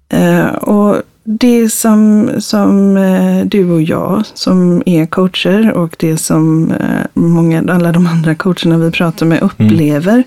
Eh, 0.09 0.47
och 0.47 1.03
det 1.25 1.71
som, 1.71 2.31
som 2.39 2.97
eh, 2.97 3.47
du 3.47 3.71
och 3.71 3.83
jag 3.83 4.23
som 4.35 4.83
är 4.87 5.07
coacher 5.07 5.73
och 5.73 5.97
det 5.99 6.17
som 6.17 6.73
eh, 6.73 7.07
många, 7.15 7.73
alla 7.73 7.93
de 7.93 8.07
andra 8.07 8.35
coacherna 8.35 8.79
vi 8.79 8.91
pratar 8.91 9.27
med 9.27 9.43
upplever 9.43 10.25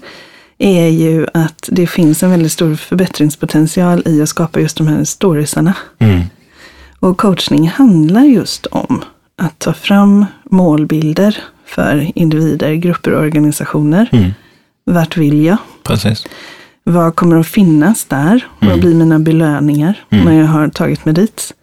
är 0.57 0.87
ju 0.87 1.27
att 1.33 1.69
det 1.71 1.87
finns 1.87 2.23
en 2.23 2.31
väldigt 2.31 2.51
stor 2.51 2.75
förbättringspotential 2.75 4.03
i 4.05 4.21
att 4.21 4.29
skapa 4.29 4.59
just 4.59 4.77
de 4.77 4.87
här 4.87 5.03
storiesarna. 5.03 5.73
Mm. 5.99 6.21
Och 6.99 7.17
coachning 7.17 7.69
handlar 7.69 8.23
just 8.23 8.65
om 8.65 9.03
att 9.37 9.59
ta 9.59 9.73
fram 9.73 10.25
målbilder 10.43 11.37
för 11.65 12.11
individer, 12.15 12.73
grupper 12.73 13.11
och 13.11 13.21
organisationer. 13.21 14.09
Mm. 14.11 14.31
Vart 14.85 15.17
vill 15.17 15.45
jag? 15.45 15.57
Precis. 15.83 16.25
Vad 16.89 17.15
kommer 17.15 17.39
att 17.39 17.47
finnas 17.47 18.05
där? 18.05 18.47
Vad 18.59 18.79
blir 18.79 18.95
mina 18.95 19.19
belöningar 19.19 20.03
när 20.09 20.33
jag 20.39 20.45
har 20.47 20.67
tagit 20.69 21.05
mig 21.05 21.13
dit? 21.13 21.53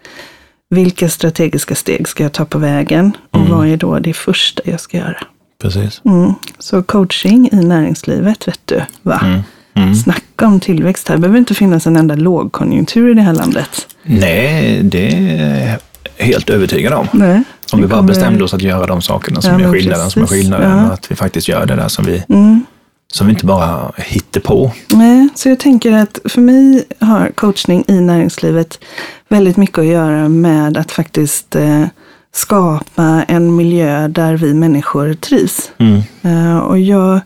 Vilka 0.70 1.08
strategiska 1.08 1.74
steg 1.74 2.08
ska 2.08 2.22
jag 2.22 2.32
ta 2.32 2.44
på 2.44 2.58
vägen? 2.58 3.12
Och 3.30 3.40
vad 3.48 3.66
är 3.68 3.76
då 3.76 3.98
det 3.98 4.12
första 4.14 4.62
jag 4.64 4.80
ska 4.80 4.96
göra? 4.96 5.16
Precis. 5.62 6.00
Mm. 6.04 6.34
Så 6.58 6.82
coaching 6.82 7.48
i 7.52 7.56
näringslivet, 7.56 8.48
vet 8.48 8.60
du, 8.64 8.82
va? 9.02 9.20
Mm. 9.24 9.40
Mm. 9.74 9.94
Snacka 9.94 10.46
om 10.46 10.60
tillväxt. 10.60 11.08
Här 11.08 11.16
behöver 11.16 11.38
inte 11.38 11.54
finnas 11.54 11.86
en 11.86 11.96
enda 11.96 12.14
lågkonjunktur 12.14 13.10
i 13.10 13.14
det 13.14 13.22
här 13.22 13.34
landet. 13.34 13.86
Nej, 14.02 14.80
det 14.82 15.08
är 15.38 15.78
jag 16.18 16.24
helt 16.26 16.50
övertygad 16.50 16.92
om. 16.92 17.08
Nej. 17.12 17.42
Om 17.72 17.80
vi 17.80 17.86
bara 17.86 17.96
kommer- 17.96 18.08
bestämde 18.08 18.44
oss 18.44 18.54
att 18.54 18.62
göra 18.62 18.86
de 18.86 19.02
sakerna 19.02 19.40
som 19.42 19.60
Ja, 19.60 19.68
är 19.68 19.72
skillnaden, 19.72 20.10
som 20.10 20.22
är 20.22 20.26
precis. 20.26 20.42
skillnaden. 20.42 20.78
Ja. 20.78 20.86
Och 20.86 20.92
att 20.94 21.10
vi 21.10 21.16
faktiskt 21.16 21.48
gör 21.48 21.66
det 21.66 21.76
där 21.76 21.88
som 21.88 22.04
vi, 22.04 22.22
Mm. 22.28 22.64
Som 23.12 23.26
vi 23.26 23.32
inte 23.32 23.46
bara 23.46 23.92
hittar 23.96 24.40
på. 24.40 24.72
Nej, 24.88 25.28
så 25.34 25.48
jag 25.48 25.58
tänker 25.58 25.92
att 25.92 26.18
för 26.24 26.40
mig 26.40 26.84
har 27.00 27.28
coachning 27.34 27.84
i 27.88 28.00
näringslivet 28.00 28.78
väldigt 29.28 29.56
mycket 29.56 29.78
att 29.78 29.86
göra 29.86 30.28
med 30.28 30.76
att 30.76 30.92
faktiskt 30.92 31.56
eh, 31.56 31.84
skapa 32.34 33.24
en 33.28 33.56
miljö 33.56 34.08
där 34.08 34.36
vi 34.36 34.54
människor 34.54 35.14
trivs. 35.14 35.70
Mm. 35.78 36.00
Eh, 36.22 36.58
och 36.58 36.78
jag, 36.78 37.20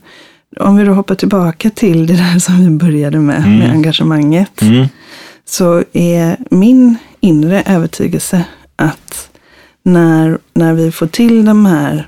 om 0.60 0.76
vi 0.76 0.84
då 0.84 0.92
hoppar 0.92 1.14
tillbaka 1.14 1.70
till 1.70 2.06
det 2.06 2.16
där 2.16 2.38
som 2.38 2.60
vi 2.60 2.70
började 2.70 3.18
med, 3.18 3.48
med 3.48 3.70
engagemanget, 3.70 4.62
Mm. 4.62 4.86
så 5.48 5.84
är 5.92 6.36
min 6.50 6.96
inre 7.20 7.62
övertygelse 7.66 8.44
att 8.76 9.28
när, 9.82 10.38
när 10.54 10.74
vi 10.74 10.92
får 10.92 11.06
till 11.06 11.44
de 11.44 11.66
här 11.66 12.06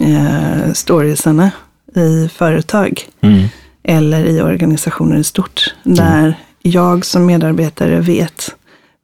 eh, 0.00 0.72
storiesarna 0.72 1.50
i 1.96 2.28
företag 2.34 3.00
Mm. 3.20 3.44
eller 3.82 4.24
i 4.24 4.40
organisationer 4.42 5.16
i 5.16 5.24
stort. 5.24 5.74
Där 5.82 6.34
jag 6.62 7.04
som 7.04 7.26
medarbetare 7.26 8.00
vet 8.00 8.54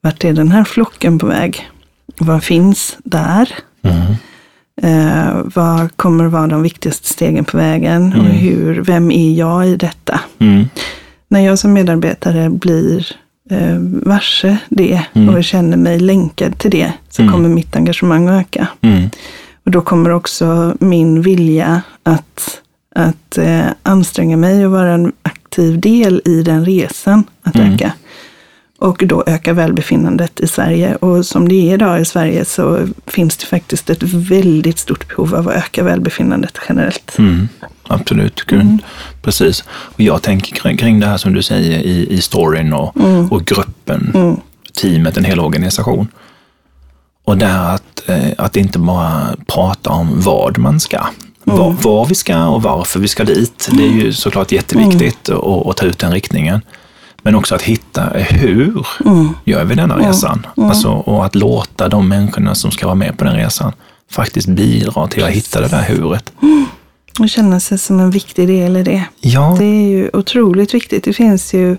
vart 0.01 0.23
är 0.23 0.33
den 0.33 0.51
här 0.51 0.63
flocken 0.63 1.19
på 1.19 1.27
väg? 1.27 1.69
Vad 2.17 2.43
finns 2.43 2.97
där? 3.03 3.49
Mm. 3.81 4.13
Eh, 4.81 5.41
vad 5.55 5.97
kommer 5.97 6.25
vara 6.25 6.47
de 6.47 6.61
viktigaste 6.61 7.07
stegen 7.07 7.45
på 7.45 7.57
vägen? 7.57 8.13
Och 8.19 8.25
hur, 8.25 8.81
vem 8.81 9.11
är 9.11 9.33
jag 9.33 9.67
i 9.67 9.75
detta? 9.75 10.19
Mm. 10.39 10.69
När 11.27 11.39
jag 11.39 11.59
som 11.59 11.73
medarbetare 11.73 12.49
blir 12.49 13.07
eh, 13.49 13.77
varse 14.03 14.57
det 14.69 15.01
och 15.37 15.43
känner 15.43 15.77
mig 15.77 15.99
länkad 15.99 16.57
till 16.57 16.71
det 16.71 16.93
så 17.09 17.27
kommer 17.29 17.49
mitt 17.49 17.75
engagemang 17.75 18.27
att 18.27 18.41
öka. 18.41 18.67
Mm. 18.81 19.09
Och 19.65 19.71
då 19.71 19.81
kommer 19.81 20.09
också 20.09 20.75
min 20.79 21.21
vilja 21.21 21.81
att, 22.03 22.61
att 22.95 23.37
eh, 23.37 23.65
anstränga 23.83 24.37
mig 24.37 24.65
och 24.65 24.71
vara 24.71 24.93
en 24.93 25.11
aktiv 25.21 25.79
del 25.79 26.21
i 26.25 26.43
den 26.43 26.65
resan 26.65 27.23
att 27.43 27.55
öka. 27.55 27.93
Och 28.79 29.03
då 29.05 29.23
öka 29.27 29.53
välbefinnandet 29.53 30.39
i 30.39 30.47
Sverige. 30.47 30.95
Och 30.95 31.25
som 31.25 31.49
det 31.49 31.55
är 31.55 31.73
idag 31.73 32.01
i 32.01 32.05
Sverige 32.05 32.45
så 32.45 32.87
finns 33.05 33.37
det 33.37 33.45
faktiskt 33.45 33.89
ett 33.89 34.03
väldigt 34.03 34.79
stort 34.79 35.07
behov 35.07 35.35
av 35.35 35.49
att 35.49 35.55
öka 35.55 35.83
välbefinnandet 35.83 36.59
generellt. 36.69 37.17
Mm. 37.17 37.47
Absolut, 37.87 38.43
Gud. 38.45 38.77
precis. 39.21 39.63
Och 39.69 40.01
jag 40.01 40.21
tänker 40.21 40.55
kring, 40.55 40.77
kring 40.77 40.99
det 40.99 41.07
här 41.07 41.17
som 41.17 41.33
du 41.33 41.43
säger 41.43 41.79
i, 41.79 42.07
i 42.09 42.21
storyn 42.21 42.73
och, 42.73 42.97
och 43.29 43.45
gruppen, 43.45 44.37
teamet, 44.73 45.17
en 45.17 45.25
hel 45.25 45.39
organisation. 45.39 46.07
Och 47.23 47.37
där 47.37 47.75
att, 47.75 48.09
eh, 48.09 48.31
att 48.37 48.55
inte 48.55 48.79
bara 48.79 49.35
prata 49.47 49.89
om 49.89 50.21
vad 50.21 50.57
man 50.57 50.79
ska. 50.79 51.05
Var, 51.57 51.71
var 51.71 52.05
vi 52.05 52.15
ska 52.15 52.47
och 52.47 52.61
varför 52.61 52.99
vi 52.99 53.07
ska 53.07 53.23
dit. 53.23 53.69
Det 53.71 53.83
är 53.83 53.91
ju 53.91 54.13
såklart 54.13 54.51
jätteviktigt 54.51 55.29
att, 55.29 55.67
att 55.67 55.77
ta 55.77 55.85
ut 55.85 55.99
den 55.99 56.11
riktningen. 56.11 56.61
Men 57.21 57.35
också 57.35 57.55
att 57.55 57.61
hitta 57.61 58.03
hur 58.15 58.85
gör 59.43 59.63
vi 59.63 59.75
denna 59.75 59.97
resan? 59.97 60.47
Alltså, 60.57 60.89
och 60.89 61.25
att 61.25 61.35
låta 61.35 61.89
de 61.89 62.07
människorna 62.07 62.55
som 62.55 62.71
ska 62.71 62.85
vara 62.85 62.95
med 62.95 63.17
på 63.17 63.23
den 63.23 63.35
resan 63.35 63.73
faktiskt 64.11 64.47
bidra 64.47 65.07
till 65.07 65.23
att 65.23 65.29
hitta 65.29 65.61
det 65.61 65.67
där 65.67 65.81
huret. 65.81 66.31
Och 67.19 67.29
känna 67.29 67.59
sig 67.59 67.77
som 67.77 67.99
en 67.99 68.11
viktig 68.11 68.47
del 68.47 68.77
i 68.77 68.83
det. 68.83 69.03
Ja, 69.19 69.55
Det 69.59 69.65
är 69.65 69.87
ju 69.87 70.09
otroligt 70.13 70.73
viktigt. 70.73 71.03
Det 71.03 71.13
finns 71.13 71.53
ju 71.53 71.77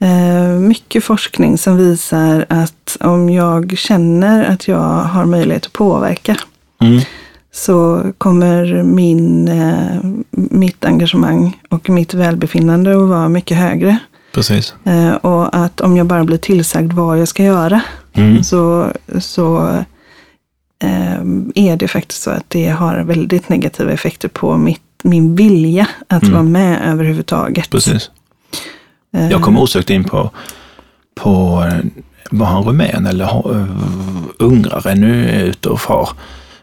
eh, 0.00 0.48
mycket 0.58 1.04
forskning 1.04 1.58
som 1.58 1.76
visar 1.76 2.46
att 2.48 2.96
om 3.00 3.30
jag 3.30 3.78
känner 3.78 4.44
att 4.44 4.68
jag 4.68 5.02
har 5.02 5.24
möjlighet 5.24 5.66
att 5.66 5.72
påverka 5.72 6.36
mm, 6.80 7.00
så 7.52 8.02
kommer 8.18 8.82
min, 8.82 9.48
eh, 9.48 10.00
mitt 10.30 10.84
engagemang 10.84 11.60
och 11.68 11.90
mitt 11.90 12.14
välbefinnande 12.14 12.96
att 13.02 13.08
vara 13.08 13.28
mycket 13.28 13.56
högre. 13.56 13.98
precis. 14.34 14.74
Eh, 14.84 15.12
och 15.14 15.56
att 15.56 15.80
om 15.80 15.96
jag 15.96 16.06
bara 16.06 16.24
blir 16.24 16.38
tillsagd 16.38 16.92
vad 16.92 17.20
jag 17.20 17.28
ska 17.28 17.42
göra 17.42 17.80
Mm. 18.12 18.44
så, 18.44 18.92
så 19.18 19.68
eh, 20.82 21.20
är 21.54 21.76
det 21.76 21.88
faktiskt 21.88 22.22
så 22.22 22.30
att 22.30 22.44
det 22.48 22.68
har 22.68 23.00
väldigt 23.00 23.48
negativa 23.48 23.92
effekter 23.92 24.28
på 24.28 24.56
mitt, 24.56 24.82
min 25.02 25.36
vilja 25.36 25.86
att 26.08 26.28
vara 26.28 26.42
med 26.42 26.80
överhuvudtaget. 26.92 27.70
Precis. 27.70 28.10
Jag 29.10 29.42
kom 29.42 29.58
osökt 29.58 29.90
in 29.90 30.04
på, 30.04 30.30
på 31.14 31.64
var 32.30 32.46
han 32.46 32.64
rumän 32.64 33.06
eller 33.06 33.44
ungrare, 34.38 34.94
nu 34.94 35.28
är 35.28 35.44
ute 35.44 35.68
och 35.68 35.80
far. 35.80 36.08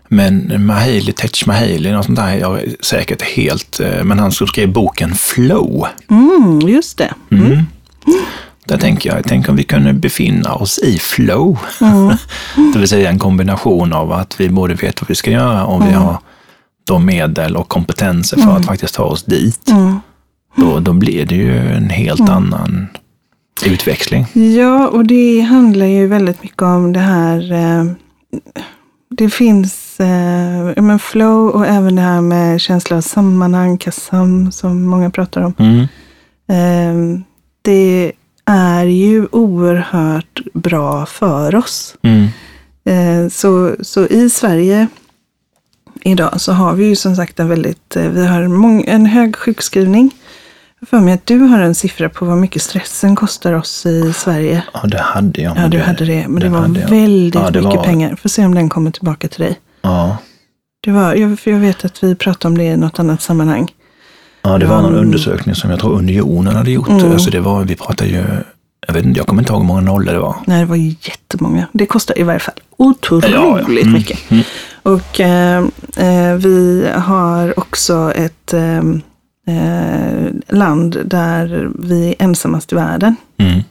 Men 0.07 0.65
Mahali, 0.65 1.13
Tetch 1.13 1.45
Mahali, 1.45 1.91
något 1.91 2.05
sånt 2.05 2.17
där, 2.17 2.35
jag 2.35 2.63
är 2.63 2.75
säkert 2.81 3.21
helt, 3.21 3.79
eh, 3.79 4.03
men 4.03 4.19
han 4.19 4.31
som 4.31 4.47
skrev 4.47 4.73
boken 4.73 5.15
Flow. 5.15 5.87
Mm, 6.09 6.59
just 6.59 6.97
det. 6.97 7.13
Mm. 7.31 7.63
Där 8.65 8.77
tänker 8.77 9.15
jag, 9.15 9.23
tänk 9.25 9.49
om 9.49 9.55
vi 9.55 9.63
kunde 9.63 9.93
befinna 9.93 10.53
oss 10.55 10.79
i 10.79 10.97
flow. 10.99 11.57
det 12.73 12.79
vill 12.79 12.87
säga 12.87 13.09
en 13.09 13.19
kombination 13.19 13.93
av 13.93 14.11
att 14.11 14.41
vi 14.41 14.49
både 14.49 14.73
vet 14.73 15.01
vad 15.01 15.09
vi 15.09 15.15
ska 15.15 15.31
göra 15.31 15.65
och 15.65 15.87
vi 15.87 15.91
har 15.91 16.17
de 16.83 17.05
medel 17.05 17.55
och 17.55 17.67
kompetenser 17.67 18.37
för 18.37 18.57
att 18.57 18.65
faktiskt 18.65 18.95
ta 18.95 19.03
oss 19.03 19.23
dit. 19.23 19.69
Mm. 19.69 19.99
Då, 20.55 20.79
då 20.79 20.93
blir 20.93 21.25
det 21.25 21.35
ju 21.35 21.57
en 21.57 21.89
helt 21.89 22.29
annan 22.29 22.87
utväxling. 23.65 24.25
Ja, 24.33 24.87
och 24.87 25.05
det 25.05 25.41
handlar 25.41 25.85
ju 25.85 26.07
väldigt 26.07 26.43
mycket 26.43 26.61
om 26.61 26.93
det 26.93 26.99
här. 26.99 27.51
Eh, 27.51 27.85
det 29.17 29.29
finns 29.29 29.99
eh, 29.99 30.83
men 30.83 30.99
flow 30.99 31.49
och 31.49 31.67
även 31.67 31.95
det 31.95 32.01
här 32.01 32.21
med 32.21 32.61
känsla 32.61 32.97
av 32.97 33.01
sammanhang, 33.01 33.77
kassam, 33.77 34.51
som 34.51 34.83
många 34.83 35.09
pratar 35.09 35.41
om. 35.41 35.53
Mm. 35.59 35.87
Eh, 36.47 37.21
det 37.61 38.11
är 38.45 38.85
ju 38.85 39.27
oerhört 39.31 40.41
bra 40.53 41.05
för 41.05 41.55
oss. 41.55 41.95
Mm. 42.01 42.27
Eh, 42.85 43.29
så, 43.29 43.75
så 43.81 44.07
i 44.07 44.29
Sverige 44.29 44.87
idag 46.01 46.41
så 46.41 46.51
har 46.51 46.73
vi 46.73 46.85
ju 46.85 46.95
som 46.95 47.15
sagt 47.15 47.39
en 47.39 47.49
väldigt, 47.49 47.95
eh, 47.95 48.09
vi 48.09 48.27
har 48.27 48.47
mång, 48.47 48.85
en 48.87 49.05
hög 49.05 49.35
sjukskrivning. 49.35 50.15
Jag 50.79 50.89
för 50.89 50.99
mig 50.99 51.13
att 51.13 51.25
du 51.25 51.39
har 51.39 51.59
en 51.59 51.75
siffra 51.75 52.09
på 52.09 52.25
vad 52.25 52.37
mycket 52.37 52.61
stressen 52.61 53.15
kostar 53.15 53.53
oss 53.53 53.85
i 53.85 54.13
Sverige. 54.13 54.63
Ja, 54.73 54.79
det 54.87 54.97
hade 55.01 55.41
jag. 55.41 55.57
Ja, 55.57 55.67
du 55.67 55.79
hade 55.79 56.05
det. 56.05 56.27
Men 56.27 56.39
det 56.41 56.49
var 56.49 56.67
väldigt 56.89 57.35
Ja, 57.35 57.49
det 57.51 57.61
mycket 57.61 57.75
var- 57.77 57.83
pengar. 57.83 58.15
Får 58.15 58.29
se 58.29 58.45
om 58.45 58.55
den 58.55 58.69
kommer 58.69 58.91
tillbaka 58.91 59.27
till 59.27 59.41
dig. 59.43 59.59
Ja, 59.81 60.17
Det 60.83 60.91
var, 60.91 61.15
jag, 61.15 61.39
för 61.39 61.51
jag 61.51 61.59
vet 61.59 61.85
att 61.85 62.03
vi 62.03 62.15
pratade 62.15 62.51
om 62.51 62.57
det 62.57 62.63
i 62.63 62.77
något 62.77 62.99
annat 62.99 63.21
sammanhang. 63.21 63.71
ja 64.41 64.57
det 64.57 64.65
var 64.65 64.81
någon 64.81 64.95
undersökning 64.95 65.55
som 65.55 65.69
jag 65.69 65.79
tror 65.79 65.97
Unionen 65.97 66.55
hade 66.55 66.71
gjort. 66.71 66.89
Mm. 66.89 67.11
Alltså 67.11 67.29
det 67.31 67.39
var, 67.39 67.63
vi 67.63 67.75
pratade 67.75 68.09
ju, 68.09 68.23
jag 68.87 68.93
vet 68.93 69.05
inte, 69.05 69.19
jag 69.19 69.27
kommer 69.27 69.41
inte 69.41 69.53
ihåg 69.53 69.61
hur 69.61 69.67
många 69.67 69.81
nollor 69.81 70.13
det 70.13 70.19
var. 70.19 70.35
Nej, 70.45 70.59
det 70.59 70.65
var 70.65 70.75
jättemånga. 70.75 71.67
Det 71.73 71.85
kostar 71.85 72.19
i 72.19 72.23
varje 72.23 72.39
fall 72.39 72.55
otroligt 72.77 73.31
Ja, 73.33 73.59
ja. 73.59 73.65
Mm. 73.81 73.91
mycket. 73.93 74.19
Och 74.83 75.19
eh, 75.19 75.57
eh, 75.97 76.33
vi 76.35 76.87
har 76.95 77.59
också 77.59 78.11
ett 78.15 78.53
eh, 78.53 78.81
eh, 79.47 80.27
land 80.57 80.97
där 81.05 81.69
vi 81.79 82.07
är 82.09 82.15
ensammast 82.23 82.71
i 82.71 82.75
världen. 82.75 83.15
Mm. 83.37 83.61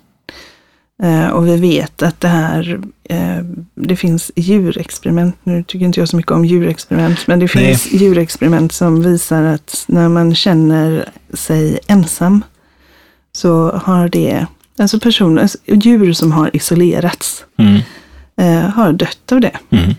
Eh, 1.03 1.29
och 1.31 1.47
vi 1.47 1.57
vet 1.57 2.03
att 2.03 2.21
det 2.21 2.29
här, 2.29 2.81
eh, 3.05 3.39
det 3.75 3.97
finns 3.97 4.31
djurexperiment, 4.37 5.37
nu 5.43 5.63
tycker 5.63 5.87
inte 5.87 6.01
jag 6.01 6.09
så 6.09 6.17
mycket 6.17 6.33
om 6.33 6.45
djurexperiment, 6.45 7.27
men 7.27 7.39
det 7.39 7.55
Nej. 7.55 7.65
finns 7.67 7.93
djurexperiment 8.03 8.73
som 8.73 9.03
visar 9.03 9.43
att 9.43 9.85
när 9.89 10.09
man 10.09 10.35
känner 10.35 11.09
sig 11.35 11.79
ensam 11.87 12.45
så 13.33 13.71
har 13.71 14.09
det, 14.09 14.47
alltså 14.79 15.01
personer, 15.01 15.43
alltså 15.43 15.59
djur 15.67 16.13
som 16.13 16.33
har 16.33 16.57
isolerats, 16.57 17.45
Mm. 17.59 17.81
eh, 18.37 18.71
har 18.71 18.93
dött 18.93 19.33
av 19.33 19.41
det, 19.41 19.57
Mm. 19.71 19.95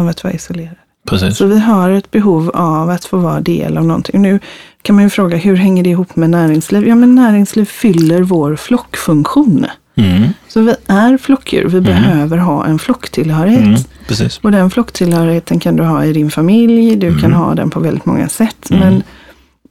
av 0.00 0.08
att 0.08 0.24
vara 0.24 0.34
isolerade. 0.34 0.76
Precis. 1.08 1.36
Så 1.36 1.46
vi 1.46 1.58
har 1.58 1.90
ett 1.90 2.10
behov 2.10 2.50
av 2.54 2.90
att 2.90 3.04
få 3.04 3.16
vara 3.18 3.40
del 3.40 3.78
av 3.78 3.84
någonting. 3.86 4.22
Nu 4.22 4.38
kan 4.82 4.94
man 4.96 5.04
ju 5.04 5.10
fråga, 5.10 5.36
hur 5.36 5.56
hänger 5.56 5.82
det 5.84 5.90
ihop 5.90 6.16
med 6.16 6.30
näringsliv? 6.30 6.88
Ja, 6.88 6.94
men 6.94 7.14
näringsliv 7.14 7.64
fyller 7.64 8.22
vår 8.22 8.56
flockfunktion. 8.56 9.66
Mm. 9.96 10.28
Så 10.48 10.60
vi 10.60 10.74
är 10.86 11.18
flockdjur. 11.18 11.68
Vi 11.68 11.80
behöver 11.80 12.36
ha 12.36 12.66
en 12.66 12.78
flocktillhörighet. 12.78 13.64
Mm. 13.64 13.80
Precis. 14.08 14.38
Och 14.42 14.52
den 14.52 14.70
flocktillhörigheten 14.70 15.60
kan 15.60 15.76
du 15.76 15.82
ha 15.82 16.04
i 16.04 16.12
din 16.12 16.30
familj. 16.30 16.96
Du 16.96 17.06
Mm. 17.08 17.20
kan 17.20 17.32
ha 17.32 17.54
den 17.54 17.70
på 17.70 17.80
väldigt 17.80 18.06
många 18.06 18.28
sätt. 18.28 18.66
Men 18.70 19.02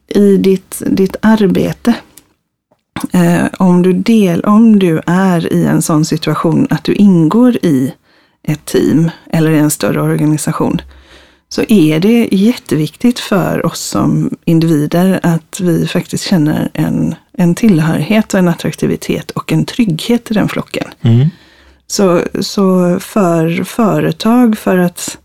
i 0.08 0.38
ditt, 0.38 0.82
ditt 0.88 1.16
arbete, 1.22 1.94
eh, 3.12 3.46
om, 3.60 3.82
du 3.82 3.94
del, 3.94 4.42
om 4.42 4.80
du 4.80 5.02
är 5.06 5.54
i 5.54 5.66
en 5.66 5.82
sån 5.82 6.06
situation 6.06 6.68
att 6.70 6.84
du 6.84 6.94
ingår 6.94 7.56
i 7.66 7.94
ett 8.48 8.66
team 8.66 9.10
eller 9.34 9.52
i 9.52 9.58
en 9.60 9.70
större 9.70 10.02
organisation, 10.02 10.82
så 11.50 11.64
är 11.68 12.00
det 12.00 12.30
jätteviktigt 12.32 13.20
för 13.20 13.66
oss 13.66 13.80
som 13.80 14.30
individer 14.46 15.20
att 15.24 15.60
vi 15.60 15.88
faktiskt 15.88 16.24
känner 16.24 16.70
en, 16.74 17.16
en 17.34 17.56
tillhörighet 17.56 18.34
och 18.34 18.40
en 18.40 18.48
attraktivitet 18.48 19.32
och 19.32 19.52
en 19.52 19.66
trygghet 19.66 20.32
i 20.32 20.34
den 20.34 20.50
flocken. 20.50 20.88
Mm. 21.02 21.28
Så, 21.88 22.22
så 22.40 23.00
för 23.00 23.64
företag, 23.64 24.58
för 24.58 24.78
att 24.78 25.18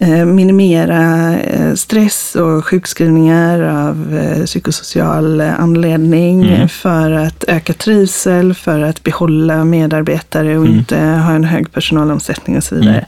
eh, 0.00 0.24
minimera 0.24 1.34
eh, 1.38 1.74
stress 1.74 2.34
och 2.36 2.66
sjukskrivningar 2.66 3.60
av 3.60 4.18
eh, 4.18 4.44
psykosocial 4.44 5.40
anledning, 5.40 6.68
för 6.68 7.10
att 7.10 7.44
öka 7.48 7.72
trivsel, 7.72 8.54
för 8.54 8.80
att 8.80 9.02
behålla 9.02 9.64
medarbetare 9.64 10.58
och 10.58 10.66
inte 10.66 10.98
ha 10.98 11.32
en 11.32 11.44
hög 11.44 11.72
personalomsättning 11.72 12.56
och 12.56 12.64
så 12.64 12.74
vidare. 12.74 13.06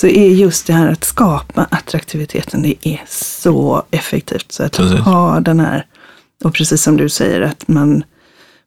Så 0.00 0.06
är 0.06 0.28
just 0.28 0.66
det 0.66 0.72
här 0.72 0.92
att 0.92 1.04
skapa 1.04 1.66
attraktiviteten, 1.70 2.62
det 2.62 2.74
är 2.88 3.00
så 3.08 3.82
effektivt. 3.90 4.52
Så 4.52 4.62
att 4.62 4.76
Precis. 4.76 4.98
ha 5.00 5.40
den 5.40 5.60
här, 5.60 5.86
och 6.44 6.54
precis 6.54 6.82
som 6.82 6.96
du 6.96 7.08
säger, 7.08 7.40
att 7.40 7.68
man 7.68 8.04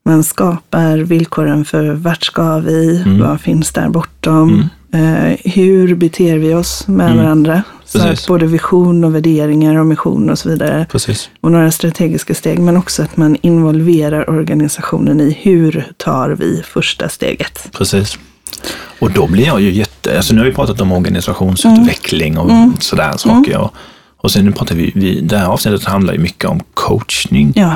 man 0.05 0.23
skapar 0.23 0.97
villkoren 0.97 1.65
för 1.65 1.91
vart 1.91 2.23
ska 2.23 2.57
vi, 2.59 3.03
vad 3.21 3.41
finns 3.41 3.71
där 3.71 3.89
bortom, 3.89 4.69
Eh, 4.93 5.37
hur 5.53 5.95
beter 5.95 6.37
vi 6.37 6.53
oss 6.53 6.87
med 6.87 7.05
Mm. 7.11 7.17
varandra? 7.17 7.63
Så 7.85 7.99
Precis. 7.99 8.19
att 8.21 8.27
både 8.27 8.45
vision 8.45 9.03
och 9.03 9.15
värderingar 9.15 9.75
och 9.75 9.85
mission 9.85 10.29
och 10.29 10.39
så 10.39 10.49
vidare. 10.49 10.85
Precis. 10.91 11.29
Och 11.41 11.51
några 11.51 11.71
strategiska 11.71 12.35
steg, 12.35 12.59
men 12.59 12.77
också 12.77 13.03
att 13.03 13.17
man 13.17 13.37
involverar 13.41 14.29
organisationen 14.29 15.21
i 15.21 15.37
hur 15.41 15.91
tar 15.97 16.29
vi 16.29 16.61
första 16.65 17.09
steget. 17.09 17.69
Precis. 17.77 18.17
Och 18.99 19.11
då 19.11 19.27
blir 19.27 19.45
jag 19.45 19.61
ju 19.61 19.71
jätte... 19.71 20.17
Alltså 20.17 20.33
nu 20.33 20.39
har 20.41 20.45
vi 20.45 20.53
pratat 20.53 20.81
om 20.81 20.91
organisationsutveckling 20.91 22.37
och 22.37 22.51
sådär 22.83 23.17
saker. 23.17 23.57
Och, 23.57 23.73
och 24.17 24.31
sen 24.31 24.45
nu 24.45 24.51
pratar 24.51 24.75
vi, 24.75 24.91
vi... 24.95 25.21
Det 25.21 25.37
här 25.37 25.45
avsnittet 25.47 25.83
handlar 25.83 26.13
ju 26.13 26.19
mycket 26.19 26.49
om 26.49 26.59
coachning 26.73 27.53
Ja, 27.55 27.75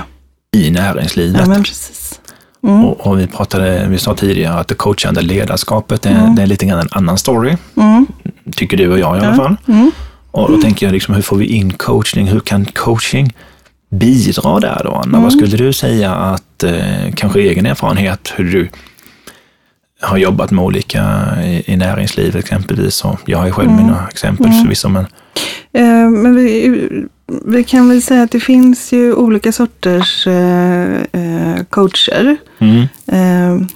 i 0.56 0.72
näringslivet. 0.72 1.42
ja 1.42 1.48
men 1.48 1.64
precis. 1.64 2.20
Och, 2.62 3.08
och 3.08 3.20
vi 3.20 3.28
pratade, 3.28 3.88
vi 3.90 3.98
sa 3.98 4.16
tidigare 4.16 4.54
att 4.60 4.68
det 4.68 4.76
coachande 4.76 5.22
ledarskapet, 5.22 6.02
det, 6.02 6.34
det 6.36 6.42
är 6.42 6.48
lite 6.48 6.66
grann 6.66 6.80
en 6.80 6.88
annan 6.92 7.18
story. 7.18 7.56
Mm. 7.78 8.08
Tycker 8.56 8.78
du 8.78 8.92
och 8.92 9.00
jag 9.00 9.18
i 9.18 9.26
alla 9.26 9.36
fall. 9.36 9.56
Och 10.32 10.52
då 10.52 10.62
tänker 10.62 10.86
jag 10.86 10.94
liksom, 10.94 11.16
hur 11.16 11.22
får 11.22 11.38
vi 11.38 11.46
in 11.46 11.74
coachning? 11.74 12.28
Hur 12.28 12.40
kan 12.40 12.66
coaching 12.66 13.34
bidra 13.90 14.60
där 14.60 14.82
då, 14.84 14.92
Anna? 14.92 15.20
Vad 15.20 15.34
skulle 15.34 15.58
du 15.58 15.74
säga 15.74 16.16
att, 16.16 16.64
eh, 16.64 16.74
kanske 17.16 17.40
egen 17.40 17.66
erfarenhet, 17.66 18.34
hur 18.36 18.52
du 18.52 18.70
har 20.06 20.18
jobbat 20.18 20.52
med 20.52 20.64
olika 20.64 21.28
i, 21.46 21.74
i 21.74 21.78
näringslivet 21.78 22.36
exempelvis. 22.36 23.04
Och 23.06 23.20
jag 23.26 23.38
har 23.38 23.46
ju 23.46 23.52
själv 23.52 23.72
mina 23.72 24.08
exempel 24.12 24.52
förvisso, 24.52 24.90
men 24.90 25.06
Eh, 25.74 26.10
Men 26.10 26.36
vi, 26.36 26.88
vi 27.46 27.64
kan 27.64 27.90
väl 27.90 28.02
säga 28.02 28.24
att 28.24 28.32
det 28.32 28.40
finns 28.40 28.92
ju 28.94 29.14
olika 29.14 29.52
sorters 29.52 30.28
eh, 30.28 31.02
eh, 31.12 31.64
coacher. 31.70 32.38
mm, 32.60 32.82
Eh, 33.08 33.68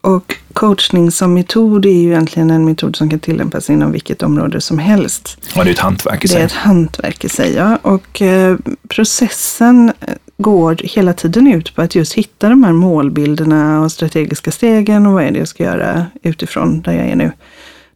och 0.00 0.34
coachning 0.52 1.10
som 1.10 1.34
metod 1.34 1.86
är 1.86 1.90
ju 1.90 2.08
egentligen 2.10 2.50
en 2.50 2.64
metod 2.64 2.96
som 2.96 3.10
kan 3.10 3.18
tillämpas 3.18 3.70
inom 3.70 3.92
vilket 3.92 4.22
område 4.22 4.60
som 4.60 4.78
helst. 4.78 5.38
ja, 5.54 5.64
det 5.64 5.70
är 5.70 5.72
ett 5.72 5.78
hantverk 5.78 6.24
i 6.24 6.28
Det 6.28 6.34
är 6.34 6.36
sig. 6.36 6.42
ett 6.44 6.52
hantverk 6.52 7.24
i 7.24 7.28
sig, 7.28 7.52
ja. 7.54 7.78
Och 7.82 8.22
eh, 8.22 8.56
processen 8.88 9.92
går 10.38 10.76
hela 10.84 11.12
tiden 11.12 11.46
ut 11.46 11.74
på 11.74 11.82
att 11.82 11.94
just 11.94 12.12
hitta 12.14 12.48
de 12.48 12.64
här 12.64 12.72
målbilderna 12.72 13.80
och 13.80 13.92
strategiska 13.92 14.50
stegen 14.50 15.06
och 15.06 15.12
vad 15.12 15.24
är 15.24 15.30
det 15.30 15.38
jag 15.38 15.48
ska 15.48 15.64
göra 15.64 16.06
utifrån 16.22 16.80
där 16.82 16.92
jag 16.92 17.06
är 17.06 17.16
nu. 17.16 17.32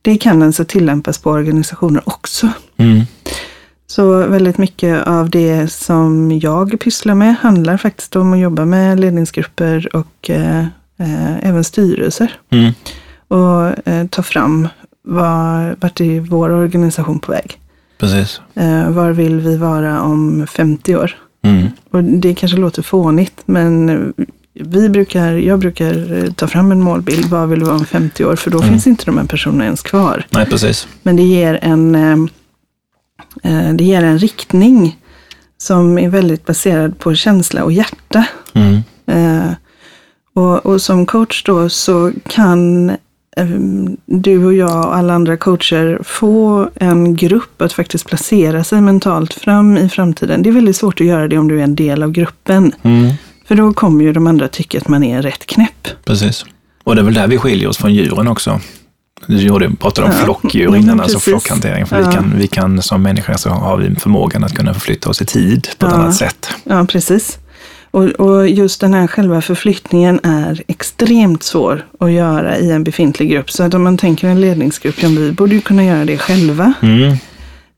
Det 0.03 0.17
kan 0.17 0.43
alltså 0.43 0.65
tillämpas 0.65 1.19
på 1.19 1.31
organisationer 1.31 2.03
också. 2.05 2.49
Mm, 2.77 3.01
Så 3.87 4.17
väldigt 4.27 4.59
mycket 4.59 5.07
av 5.07 5.31
det 5.31 5.73
som 5.73 6.33
jag 6.43 6.81
pysslar 6.81 7.15
med 7.15 7.35
handlar 7.41 7.77
faktiskt 7.77 8.17
om 8.17 8.33
att 8.33 8.39
jobba 8.39 8.65
med 8.65 9.01
ledningsgrupper 9.01 9.97
och 9.97 10.31
eh, 10.31 10.61
eh, 10.99 11.49
även 11.49 11.65
styrelser. 11.65 12.33
mm, 12.51 12.73
Och 13.29 13.89
eh, 13.89 14.07
ta 14.07 14.23
fram 14.23 14.69
var, 15.03 15.77
vart 15.81 16.01
är 16.01 16.21
vår 16.21 16.51
organisation 16.51 17.19
på 17.19 17.33
väg. 17.33 17.59
precis. 17.99 18.41
Eh, 18.55 18.91
var 18.91 19.11
vill 19.11 19.41
vi 19.41 19.57
vara 19.57 20.01
om 20.03 20.47
50 20.47 20.97
år? 20.97 21.17
Mm, 21.43 21.69
Och 21.91 22.05
det 22.05 22.35
kanske 22.35 22.59
låter 22.59 22.83
fånigt, 22.83 23.43
men 23.47 24.13
vi 24.55 24.89
brukar, 24.89 25.33
jag 25.33 25.59
brukar 25.59 26.25
eh, 26.25 26.33
ta 26.33 26.47
fram 26.47 26.73
en 26.73 26.81
målbild. 26.81 27.25
Vad 27.27 27.49
vill 27.49 27.59
vi 27.59 27.65
vara 27.65 27.77
om 27.77 27.85
50 27.85 28.25
år? 28.25 28.37
För 28.37 28.51
då 28.51 28.63
finns 28.63 28.87
inte 28.87 29.05
de 29.05 29.19
här 29.19 29.25
personerna 29.27 29.65
ens 29.65 29.83
kvar. 29.83 30.27
nej, 30.31 30.47
precis. 30.47 30.89
Men 31.03 31.17
det 31.17 31.23
ger 31.23 31.59
en, 31.63 31.95
eh, 31.95 32.19
eh, 33.43 33.75
det 33.75 33.85
ger 33.85 34.03
en 34.03 34.19
riktning 34.19 34.97
som 35.59 35.99
är 35.99 36.09
väldigt 36.09 36.47
baserad 36.47 36.99
på 36.99 37.15
känsla 37.15 37.65
och 37.65 37.73
hjärta. 37.73 38.25
Mm, 38.55 38.81
och, 40.35 40.67
och 40.67 40.83
som 40.83 41.07
coach 41.07 41.45
då 41.45 41.69
så 41.69 42.13
kan 42.29 42.91
du 44.07 44.45
och 44.45 44.55
jag 44.55 44.87
och 44.87 44.97
alla 44.97 45.15
andra 45.15 45.37
coacher 45.37 45.99
få 46.05 46.69
en 46.75 47.17
grupp 47.17 47.63
att 47.63 47.73
faktiskt 47.73 48.07
placera 48.07 48.65
sig 48.65 48.81
mentalt 48.81 49.35
fram 49.35 49.77
i 49.77 49.89
framtiden. 49.89 50.43
Det 50.43 50.49
är 50.49 50.53
väldigt 50.53 50.77
svårt 50.77 51.01
att 51.01 51.07
göra 51.07 51.29
det 51.29 51.39
om 51.39 51.49
du 51.49 51.59
är 51.61 51.65
en 51.65 51.75
del 51.75 52.03
av 52.03 52.13
gruppen. 52.13 52.73
mm, 52.83 53.11
För 53.49 53.55
då 53.55 53.73
kommer 53.73 54.05
ju 54.05 54.13
de 54.13 54.27
andra 54.27 54.49
tycka 54.49 54.79
att 54.79 54.89
man 54.89 55.03
är 55.03 55.23
rätt 55.23 55.47
knäpp. 55.47 55.89
precis. 56.05 56.45
Och 56.85 56.95
det 56.95 57.01
är 57.01 57.05
väl 57.05 57.15
där 57.15 57.27
vi 57.29 57.39
skiljer 57.39 57.69
oss 57.69 57.79
från 57.79 57.95
djuren 57.95 58.29
också. 58.29 58.61
Du 59.27 59.71
pratade 59.77 60.07
om 60.09 60.13
Ja. 60.19 60.25
flockdjur 60.25 60.69
Ja, 60.71 60.77
innan, 60.77 61.01
alltså 61.01 61.17
precis. 61.19 61.25
flockhantering. 61.31 61.87
För 61.87 62.01
Ja. 62.01 62.07
vi, 62.09 62.15
kan, 62.15 62.33
vi 62.39 62.47
kan 62.47 62.83
som 62.83 63.03
människor 63.03 63.35
så 63.35 63.49
har 63.51 63.77
vi 63.77 63.95
förmågan 63.97 64.45
att 64.45 64.55
kunna 64.55 64.75
förflytta 64.75 65.11
oss 65.11 65.23
i 65.23 65.27
tid 65.27 65.69
på 65.79 65.87
ett 65.87 65.93
Ja. 65.93 65.99
annat 65.99 66.15
sätt. 66.15 66.49
Ja, 66.65 66.87
precis. 66.89 67.39
Och, 67.91 68.05
och 68.05 68.49
just 68.49 68.81
den 68.81 68.95
här 68.95 69.07
själva 69.07 69.41
förflyttningen 69.41 70.21
är 70.23 70.63
extremt 70.67 71.43
svår 71.43 71.87
att 72.01 72.11
göra 72.13 72.59
i 72.59 72.71
en 72.71 72.85
befintlig 72.85 73.31
grupp. 73.31 73.51
Så 73.51 73.63
att 73.63 73.75
om 73.75 73.83
man 73.83 73.97
tänker 73.99 74.29
en 74.29 74.41
ledningsgrupp, 74.41 75.03
ja, 75.03 75.09
vi 75.09 75.33
borde 75.33 75.55
ju 75.55 75.61
kunna 75.61 75.85
göra 75.85 76.05
det 76.05 76.19
själva. 76.19 76.73
Mm, 76.83 77.17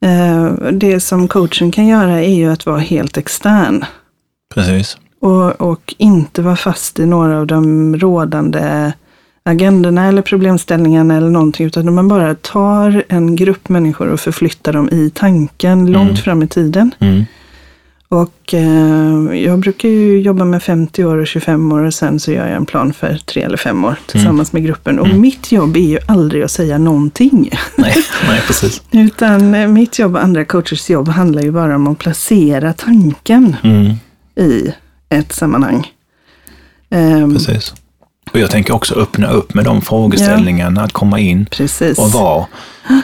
Eh, 0.05 0.53
Det 0.73 1.01
som 1.01 1.29
coachen 1.29 1.71
kan 1.71 1.87
göra 1.87 2.23
är 2.23 2.35
ju 2.35 2.53
att 2.53 2.67
vara 2.67 2.79
helt 2.79 3.17
extern. 3.19 3.85
precis. 4.55 4.97
Och, 5.21 5.61
och 5.61 5.95
inte 5.99 6.43
vara 6.43 6.57
fast 6.57 6.99
i 6.99 7.07
några 7.07 7.39
av 7.39 7.47
de 7.47 7.97
rådande 7.97 8.93
agendorna 9.45 10.07
eller 10.09 10.23
problemställningarna 10.23 11.17
eller 11.17 11.31
någonting. 11.31 11.67
Utan 11.67 11.95
man 11.95 12.09
bara 12.09 12.35
tar 12.35 13.05
en 13.09 13.37
grupp 13.37 13.69
människor 13.69 14.09
och 14.09 14.21
förflyttar 14.21 14.73
dem 14.73 14.89
i 14.93 15.11
tanken 15.15 15.87
långt 15.93 16.19
fram 16.19 16.43
i 16.43 16.47
tiden. 16.47 16.91
Mm, 16.99 17.25
Och 18.13 18.55
eh, 18.55 19.43
jag 19.43 19.59
brukar 19.59 19.89
ju 19.89 20.21
jobba 20.21 20.45
med 20.45 20.63
50 20.63 21.05
år 21.05 21.17
och 21.17 21.27
25 21.27 21.73
år 21.73 21.81
och 21.83 21.95
sen 21.95 22.21
så 22.21 22.33
gör 22.33 22.47
jag 22.47 22.57
en 22.57 22.67
plan 22.67 22.93
för 22.93 23.17
tre 23.17 23.43
eller 23.43 23.57
fem 23.57 23.85
år 23.85 23.97
tillsammans 24.07 24.53
med 24.53 24.65
gruppen. 24.65 24.99
Och 24.99 25.09
mitt 25.09 25.53
jobb 25.53 25.77
är 25.77 25.81
ju 25.81 25.99
aldrig 26.07 26.43
att 26.43 26.51
säga 26.51 26.79
någonting. 26.79 27.51
nej, 27.77 27.95
nej, 28.29 28.41
precis. 28.47 28.83
Utan 28.91 29.55
eh, 29.55 29.69
mitt 29.69 29.99
jobb 29.99 30.15
och 30.15 30.23
andra 30.23 30.45
coachers 30.45 30.91
jobb 30.91 31.09
handlar 31.09 31.43
ju 31.43 31.51
bara 31.51 31.77
om 31.77 31.87
att 31.87 31.99
placera 31.99 32.73
tanken 32.73 33.57
Mm, 33.63 33.93
i 34.37 34.73
ett 35.09 35.33
sammanhang. 35.33 35.93
Ehm, 36.91 37.35
precis. 37.35 37.75
Och 38.33 38.39
jag 38.41 38.51
tänker 38.51 38.75
också 38.75 38.95
öppna 38.95 39.29
upp 39.31 39.55
med 39.55 39.65
de 39.65 39.83
frågeställningarna, 39.83 40.83
att 40.83 40.93
komma 40.93 41.19
in 41.19 41.47
precis. 41.51 41.99
och 41.99 42.11
vara, 42.11 42.47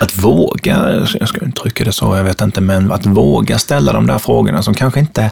att 0.01 0.17
våga, 0.19 1.07
jag 1.21 1.29
ska 1.29 1.41
uttrycka 1.41 1.85
det 1.85 1.93
så, 1.93 2.17
jag 2.17 2.25
vet 2.25 2.41
inte, 2.41 2.61
men 2.61 2.93
att 2.93 3.07
våga 3.07 3.59
ställa 3.59 3.93
de 3.93 4.07
där 4.07 4.19
frågorna 4.19 4.63
som 4.63 4.75
kanske 4.75 5.01
inte 5.01 5.31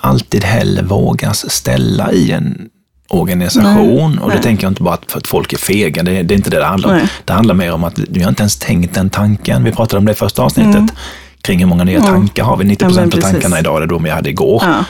alltid 0.00 0.44
heller 0.44 0.82
vågas 0.82 1.50
ställa 1.50 2.12
i 2.12 2.32
en 2.32 2.68
organisation. 3.08 4.10
Nej, 4.12 4.24
och 4.24 4.30
det 4.30 4.42
tänker 4.42 4.64
jag 4.64 4.70
inte 4.70 4.82
bara 4.82 4.94
att- 4.94 5.12
för 5.12 5.18
att 5.18 5.26
folk 5.26 5.52
är 5.52 5.56
fega, 5.58 6.02
det, 6.02 6.22
det 6.22 6.34
är 6.34 6.36
inte 6.36 6.50
det 6.50 6.58
det 6.58 6.64
handlar 6.64 6.90
om. 6.90 6.96
Nej. 6.96 7.08
Det 7.24 7.32
handlar 7.32 7.54
mer 7.54 7.72
om 7.72 7.84
att 7.84 7.98
vi 7.98 8.22
har 8.22 8.28
inte 8.28 8.42
ens 8.42 8.56
tänkt 8.56 8.94
den 8.94 9.10
tanken. 9.10 9.64
Vi 9.64 9.72
pratade 9.72 9.98
om 9.98 10.04
det 10.04 10.12
i 10.12 10.14
första 10.14 10.42
avsnittet, 10.42 10.74
Mm. 10.76 10.88
kring 11.42 11.58
hur 11.58 11.66
många 11.66 11.84
nya 11.84 12.00
tankar 12.02 12.44
har 12.44 12.56
vi. 12.56 12.64
90 12.64 12.84
Ja, 12.84 12.88
men 12.88 12.94
procent 12.94 13.14
av 13.14 13.18
precis. 13.18 13.32
tankarna 13.32 13.58
idag 13.58 13.82
är 13.82 13.86
de 13.86 14.02
vi 14.04 14.10
hade 14.10 14.30
igår. 14.30 14.62
Ja. 14.66 14.84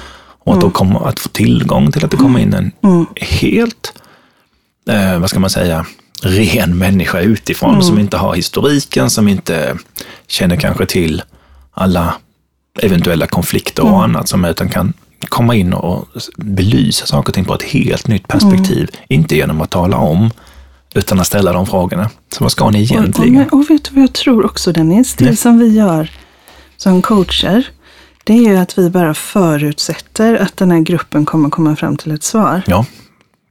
Och 0.47 0.55
att, 0.55 0.61
då 0.61 0.71
komma, 0.71 1.01
att 1.09 1.21
få 1.21 1.29
tillgång 1.29 1.93
till 1.93 2.05
att 2.05 2.11
det 2.11 2.17
kommer 2.17 2.41
in 2.41 2.55
en 2.55 2.73
Mm. 2.85 3.07
helt, 3.21 3.93
eh, 4.91 5.19
vad 5.19 5.31
ska 5.31 5.41
man 5.41 5.51
säga, 5.51 5.87
ren 6.23 6.79
människa 6.79 7.21
utifrån 7.21 7.71
Mm. 7.71 7.83
som 7.83 7.99
inte 7.99 8.17
har 8.17 8.35
historiken, 8.35 9.11
som 9.11 9.29
inte 9.29 9.77
känner 10.27 10.57
kanske 10.57 10.87
till 10.87 11.23
alla 11.73 12.15
eventuella 12.83 13.27
konflikter 13.27 13.83
Mm. 13.83 13.95
och 13.95 14.05
annat, 14.05 14.29
som 14.29 14.45
utan 14.45 14.69
kan 14.69 14.93
komma 15.29 15.55
in 15.55 15.73
och 15.73 16.09
belysa 16.37 17.07
saker 17.07 17.31
och 17.31 17.35
ting 17.35 17.45
på 17.45 17.55
ett 17.55 17.63
helt 17.63 18.09
nytt 18.09 18.29
perspektiv. 18.29 18.89
Mm. 18.93 19.05
Inte 19.09 19.37
genom 19.37 19.61
att 19.61 19.71
tala 19.71 19.97
om, 19.97 20.31
utan 20.95 21.21
att 21.21 21.27
ställa 21.27 21.53
de 21.53 21.67
frågorna. 21.67 22.11
Så 22.33 22.45
vad 22.45 22.53
ska 22.53 22.71
ni 22.71 22.85
Och, 22.87 22.91
och, 22.91 22.97
egentligen? 23.01 23.35
men- 23.35 23.49
och 23.49 23.71
vet 23.71 23.85
du 23.85 23.91
vad 23.95 24.03
jag 24.03 24.13
tror 24.13 24.45
också 24.47 24.73
Dennis? 24.73 25.15
Det 25.15 25.25
Nej. 25.25 25.37
som 25.37 25.59
vi 25.59 25.69
gör 25.69 26.11
som 26.77 27.03
coacher, 27.03 27.67
det 28.27 28.33
är 28.33 28.43
ju 28.51 28.57
att 28.57 28.79
vi 28.79 28.91
bara 28.91 29.15
förutsätter 29.15 30.35
att 30.37 30.57
den 30.57 30.71
här 30.71 30.81
gruppen 30.81 31.25
kommer 31.25 31.51
komma 31.51 31.77
fram 31.77 31.97
till 31.97 32.13
ett 32.13 32.23
svar. 32.25 32.63
Ja, 32.67 32.87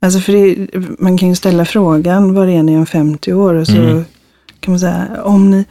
Alltså 0.02 0.20
för 0.20 0.34
det, 0.34 0.68
man 1.00 1.18
kan 1.18 1.30
ju 1.30 1.36
ställa 1.36 1.66
frågan, 1.66 2.34
var 2.34 2.48
är 2.48 2.64
ni 2.64 2.78
om 2.78 2.86
50 2.86 3.34
år? 3.34 3.54
Och 3.54 3.68
så 3.68 3.76
Mm. 3.78 4.06
kan 4.60 4.72
man 4.72 4.80
säga, 4.80 5.08
om 5.24 5.52
ni, 5.52 5.66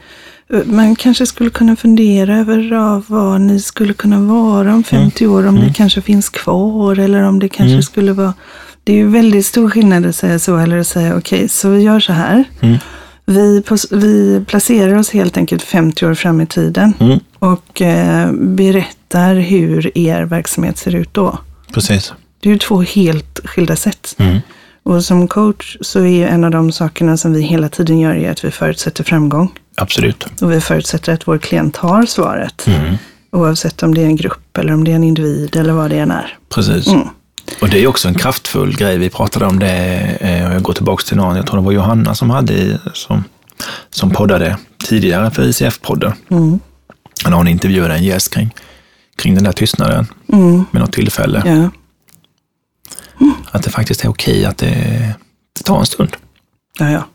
man 0.65 0.95
kanske 0.95 1.25
skulle 1.25 1.49
kunna 1.49 1.75
fundera 1.75 2.37
över 2.37 3.01
vad 3.07 3.41
ni 3.41 3.59
skulle 3.59 3.93
kunna 3.93 4.19
vara 4.19 4.73
om 4.73 4.83
50 4.83 5.27
år, 5.27 5.47
om 5.47 5.55
det 5.55 5.73
kanske 5.75 6.01
finns 6.01 6.29
kvar 6.29 6.99
eller 6.99 7.23
om 7.23 7.39
det 7.39 7.49
kanske 7.49 7.71
Mm. 7.73 7.83
skulle 7.83 8.13
vara... 8.13 8.33
Det 8.83 8.93
är 8.93 8.97
ju 8.97 9.07
väldigt 9.07 9.45
stor 9.45 9.69
skillnad 9.69 10.05
att 10.05 10.15
säga 10.15 10.39
så 10.39 10.57
eller 10.57 10.77
att 10.77 10.87
säga 10.87 11.17
okej, 11.17 11.47
så 11.49 11.69
vi 11.69 11.81
gör 11.81 11.99
så 11.99 12.13
här. 12.13 12.43
Mm. 12.61 12.77
Vi, 13.25 13.63
vi 13.91 14.45
placerar 14.47 14.95
oss 14.95 15.09
helt 15.11 15.37
enkelt 15.37 15.61
50 15.63 16.05
år 16.05 16.13
fram 16.13 16.41
i 16.41 16.45
tiden 16.45 16.93
mm, 16.99 17.19
och 17.45 17.81
eh, 17.81 18.31
berättar 18.31 19.35
hur 19.35 19.97
er 19.97 20.23
verksamhet 20.23 20.77
ser 20.77 20.95
ut 20.95 21.13
då. 21.13 21.37
precis. 21.73 22.13
Det 22.39 22.49
är 22.49 22.53
ju 22.53 22.59
två 22.59 22.81
helt 22.81 23.39
skilda 23.43 23.75
sätt. 23.75 24.15
Mm. 24.17 24.39
Och 24.83 25.03
som 25.03 25.27
coach 25.27 25.77
så 25.81 25.99
är 25.99 26.07
ju 26.07 26.27
en 26.27 26.43
av 26.43 26.51
de 26.51 26.71
sakerna 26.71 27.17
som 27.17 27.33
vi 27.33 27.41
hela 27.41 27.69
tiden 27.69 27.99
gör 27.99 28.15
är 28.15 28.31
att 28.31 28.45
vi 28.45 28.51
förutsätter 28.51 29.03
framgång. 29.03 29.51
Absolut. 29.75 30.25
Och 30.41 30.51
vi 30.51 30.61
förutsätter 30.61 31.13
att 31.13 31.27
vår 31.27 31.37
klient 31.37 31.77
har 31.77 32.05
svaret. 32.05 32.67
Mm. 32.67 32.95
Oavsett 33.31 33.83
om 33.83 33.93
det 33.93 34.01
är 34.01 34.05
en 34.05 34.15
grupp 34.15 34.57
eller 34.57 34.73
om 34.73 34.83
det 34.83 34.91
är 34.91 34.95
en 34.95 35.03
individ 35.03 35.55
eller 35.55 35.73
vad 35.73 35.89
det 35.89 35.99
än 35.99 36.11
är. 36.11 36.37
Precis. 36.49 36.87
Mm. 36.87 37.01
Och 37.01 37.07
Och 37.61 37.69
det 37.69 37.83
är 37.83 37.87
också 37.87 38.07
en 38.07 38.13
kraftfull 38.13 38.75
grej. 38.75 38.97
Vi 38.97 39.09
pratade 39.09 39.45
om 39.45 39.59
det, 39.59 40.17
eh, 40.21 40.41
jag 40.41 40.61
går 40.61 40.73
tillbaka 40.73 41.03
till 41.07 41.17
någon, 41.17 41.35
jag 41.35 41.47
tror 41.47 41.57
det 41.59 41.65
var 41.65 41.71
Johanna 41.71 42.15
som 42.15 42.29
hade 42.29 42.79
som, 42.93 43.23
som 43.89 44.09
poddade 44.09 44.57
tidigare 44.77 45.31
för 45.31 45.43
ICF-podden. 45.43 46.13
Mm. 46.29 46.59
När 47.23 47.31
hon 47.31 47.47
intervjuade 47.47 47.93
en 47.95 48.03
gäst 48.03 48.33
kring, 48.33 48.55
kring 49.15 49.35
den 49.35 49.43
där 49.43 49.51
tystnaden 49.51 50.07
Mm. 50.33 50.65
med 50.71 50.81
något 50.81 50.93
tillfälle. 50.93 51.43
Ja. 51.45 51.69
Att 53.51 53.63
det 53.63 53.69
faktiskt 53.69 54.03
är 54.03 54.09
okej 54.09 54.45
att 54.45 54.57
det, 54.57 55.13
det 55.57 55.63
tar 55.63 55.79
en 55.79 55.85
stund. 55.85 56.15
Ja, 56.79 56.89
ja. 56.91 57.07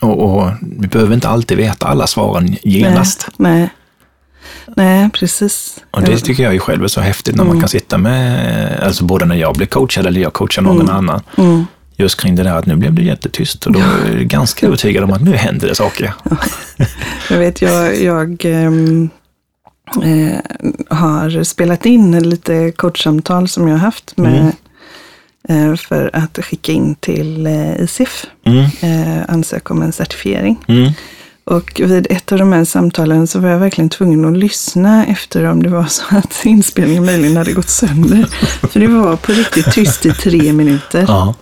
Och, 0.00 0.20
och 0.20 0.50
vi 0.60 0.88
behöver 0.88 1.14
inte 1.14 1.28
alltid 1.28 1.56
veta 1.56 1.86
alla 1.86 2.06
svaren 2.06 2.56
genast. 2.62 3.28
Nej. 3.36 3.58
Nej. 3.58 3.70
Nej, 4.76 5.10
precis. 5.10 5.78
Och 5.90 6.02
det 6.02 6.18
tycker 6.18 6.42
jag 6.42 6.52
ju 6.52 6.58
själv 6.58 6.84
är 6.84 6.88
så 6.88 7.00
häftigt 7.00 7.36
när 7.36 7.44
man 7.44 7.60
kan 7.60 7.68
sitta 7.68 7.98
med, 7.98 8.80
alltså 8.80 9.04
både 9.04 9.24
när 9.24 9.36
jag 9.36 9.54
blir 9.54 9.66
coachad 9.66 10.06
eller 10.06 10.20
jag 10.20 10.32
coachar 10.32 10.62
någon 10.62 10.90
annan. 10.90 11.22
Mm. 11.36 11.64
Just 11.96 12.20
kring 12.20 12.34
det 12.36 12.42
där 12.42 12.54
att 12.54 12.66
nu 12.66 12.76
blev 12.76 12.94
det 12.94 13.02
jättetyst 13.02 13.66
och 13.66 13.72
då 13.72 13.78
är 13.80 14.16
jag 14.16 14.26
ganska 14.26 14.66
övertygad 14.66 15.04
om 15.04 15.12
att 15.12 15.22
nu 15.22 15.36
händer 15.36 15.68
det 15.68 15.74
saker. 15.74 16.14
Jag 17.30 17.38
vet, 17.38 17.62
jag, 17.62 18.02
jag 18.02 18.44
ehm, 18.44 19.10
eh, 20.02 20.38
har 20.96 21.44
spelat 21.44 21.86
in 21.86 22.18
lite 22.18 22.72
coachsamtal 22.72 23.48
som 23.48 23.68
jag 23.68 23.74
har 23.74 23.80
haft 23.80 24.16
med, 24.16 24.52
eh, 25.48 25.74
för 25.76 26.10
att 26.12 26.38
skicka 26.44 26.72
in 26.72 26.94
till 26.94 27.46
eh, 27.46 27.80
ICF, 27.84 28.26
Mm, 28.46 28.64
eh, 28.80 29.24
ansöka 29.28 29.74
om 29.74 29.82
en 29.82 29.92
certifiering. 29.92 30.56
mm, 30.68 30.92
Och 31.44 31.80
vid 31.84 32.06
ett 32.10 32.32
av 32.32 32.38
de 32.38 32.52
här 32.52 32.64
samtalen 32.64 33.26
så 33.26 33.38
var 33.38 33.48
jag 33.48 33.58
verkligen 33.58 33.88
tvungen 33.90 34.24
att 34.24 34.38
lyssna 34.38 35.06
efter 35.06 35.44
om 35.44 35.62
det 35.62 35.68
var 35.68 35.84
så 35.86 36.04
att 36.08 36.40
inspelningen 36.44 37.04
möjligen 37.04 37.36
hade 37.36 37.52
gått 37.52 37.68
sönder. 37.68 38.24
För 38.68 38.80
det 38.80 38.86
var 38.86 39.16
på 39.16 39.32
riktigt 39.32 39.72
tyst 39.72 40.06
i 40.06 40.10
tre 40.12 40.52
minuter. 40.52 41.04
ja, 41.08 41.34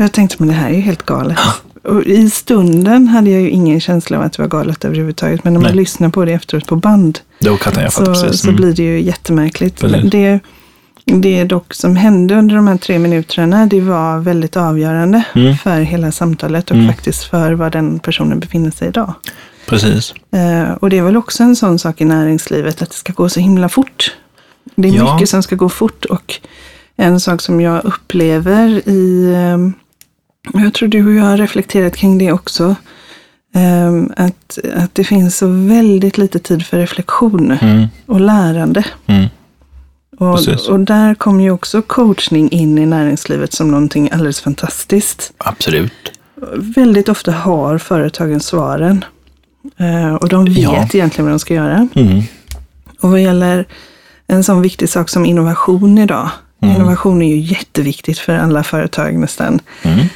Jag 0.00 0.12
tänkte, 0.12 0.36
men 0.38 0.48
det 0.48 0.54
här 0.54 0.68
är 0.70 0.74
ju 0.74 0.80
helt 0.80 1.02
galet. 1.06 1.38
Och 1.84 2.02
I 2.02 2.30
stunden 2.30 3.08
hade 3.08 3.30
jag 3.30 3.40
ju 3.42 3.50
ingen 3.50 3.80
känsla 3.80 4.16
av 4.18 4.22
att 4.22 4.32
det 4.32 4.42
var 4.42 4.48
galet 4.48 4.84
överhuvudtaget. 4.84 5.44
Men 5.44 5.52
när 5.52 5.60
man 5.60 5.68
Nej. 5.70 5.76
lyssnar 5.76 6.08
på 6.08 6.24
det 6.24 6.32
efteråt 6.32 6.66
på 6.66 6.76
band 6.76 7.18
då 7.40 7.56
kan 7.56 7.82
jag 7.82 7.92
fatta 7.92 8.14
så, 8.14 8.22
precis. 8.24 8.40
så 8.40 8.48
Mm. 8.48 8.56
blir 8.56 8.72
det 8.74 8.82
ju 8.82 9.00
jättemärkligt. 9.00 9.80
Precis. 9.80 9.96
Men 9.96 10.10
det, 10.10 10.40
det 11.04 11.44
dock 11.44 11.74
som 11.74 11.96
hände 11.96 12.34
under 12.34 12.56
de 12.56 12.66
här 12.68 12.76
tre 12.76 12.98
minuterna, 12.98 13.66
det 13.66 13.80
var 13.80 14.18
väldigt 14.18 14.56
avgörande 14.56 15.22
Mm. 15.34 15.56
för 15.56 15.80
hela 15.80 16.12
samtalet 16.12 16.70
och 16.70 16.76
Mm. 16.76 16.88
faktiskt 16.88 17.24
för 17.24 17.52
var 17.52 17.70
den 17.70 17.98
personen 17.98 18.40
befinner 18.40 18.70
sig 18.70 18.88
idag. 18.88 19.14
Precis. 19.66 20.14
Eh, 20.32 20.70
och 20.72 20.90
det 20.90 20.98
är 20.98 21.02
väl 21.02 21.16
också 21.16 21.42
en 21.42 21.56
sån 21.56 21.78
sak 21.78 22.00
i 22.00 22.04
näringslivet, 22.04 22.82
att 22.82 22.90
det 22.90 22.96
ska 22.96 23.12
gå 23.12 23.28
så 23.28 23.40
himla 23.40 23.68
fort. 23.68 24.16
Det 24.74 24.88
är 24.88 24.92
Ja. 24.92 25.14
mycket 25.14 25.28
som 25.28 25.42
ska 25.42 25.56
gå 25.56 25.68
fort 25.68 26.04
och 26.04 26.34
en 26.96 27.20
sak 27.20 27.40
som 27.42 27.60
jag 27.60 27.84
upplever 27.84 28.88
i, 28.88 29.32
eh, 29.34 29.58
jag 30.52 30.74
tror 30.74 30.88
du 30.88 31.06
och 31.06 31.12
jag 31.14 31.24
har 31.24 31.36
reflekterat 31.36 31.96
kring 31.96 32.18
det 32.18 32.32
också, 32.32 32.74
eh, 33.54 34.24
att, 34.24 34.58
att 34.74 34.94
det 34.94 35.04
finns 35.04 35.36
så 35.38 35.46
väldigt 35.46 36.18
lite 36.18 36.38
tid 36.38 36.66
för 36.66 36.78
reflektion 36.78 37.50
Mm, 37.60 37.86
och 38.06 38.20
lärande. 38.20 38.84
mm, 39.06 39.26
Och, 40.18 40.38
och 40.70 40.80
där 40.80 41.14
kommer 41.14 41.44
ju 41.44 41.50
också 41.50 41.82
coachning 41.82 42.50
in 42.50 42.78
i 42.78 42.86
näringslivet 42.86 43.52
som 43.52 43.70
någonting 43.70 44.10
alldeles 44.12 44.40
fantastiskt. 44.40 45.32
absolut. 45.38 45.92
Väldigt 46.56 47.08
ofta 47.08 47.32
har 47.32 47.78
företagen 47.78 48.40
svaren. 48.40 49.04
Eh, 49.76 50.14
och 50.14 50.28
de 50.28 50.44
vet 50.44 50.58
Ja. 50.58 50.88
egentligen 50.92 51.24
vad 51.24 51.32
de 51.32 51.38
ska 51.38 51.54
göra. 51.54 51.88
Mm, 51.94 52.22
Och 53.00 53.10
vad 53.10 53.20
gäller 53.22 53.66
en 54.26 54.44
sån 54.44 54.62
viktig 54.62 54.88
sak 54.88 55.08
som 55.08 55.24
innovation 55.26 55.98
idag. 55.98 56.30
Mm. 56.62 56.76
Innovation 56.76 57.22
är 57.22 57.28
ju 57.34 57.38
jätteviktigt 57.40 58.18
för 58.18 58.34
alla 58.38 58.62
företag 58.64 59.14
nästan. 59.18 59.60
mm, 59.82 60.06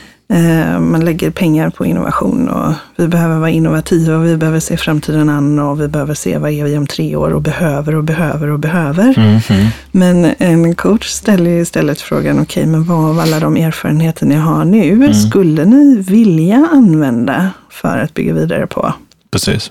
Man 0.81 1.05
lägger 1.05 1.31
pengar 1.31 1.71
på 1.71 1.87
innovation 1.87 2.49
och 2.49 2.73
vi 2.97 3.09
behöver 3.09 3.39
vara 3.39 3.51
innovativa 3.51 4.17
och 4.17 4.25
vi 4.27 4.37
behöver 4.37 4.61
se 4.61 4.77
framtiden 4.77 5.29
an 5.29 5.59
och 5.59 5.81
vi 5.81 5.89
behöver 5.89 6.15
se 6.15 6.39
vad 6.39 6.51
är 6.51 6.65
vi 6.65 6.79
om 6.79 6.87
tre 6.87 7.17
år 7.17 7.31
och 7.31 7.43
behöver 7.43 7.95
och 7.95 8.05
behöver 8.05 8.51
och 8.51 8.59
behöver. 8.59 9.19
mm, 9.19 9.41
mm. 9.49 9.67
Men 9.91 10.33
en 10.39 10.75
coach 10.75 11.07
ställer 11.09 11.51
istället 11.51 12.01
frågan, 12.01 12.41
okej, 12.43 12.67
men 12.67 12.85
vad 12.85 13.11
av 13.11 13.21
alla 13.21 13.41
de 13.41 13.57
erfarenheter 13.57 14.27
ni 14.27 14.35
har 14.35 14.65
nu 14.65 14.93
Mm. 14.93 15.15
skulle 15.15 15.65
ni 15.65 15.97
vilja 15.97 16.69
använda 16.73 17.51
för 17.71 17.99
att 17.99 18.15
bygga 18.15 18.35
vidare 18.35 18.67
på? 18.67 18.93
Precis. 19.31 19.71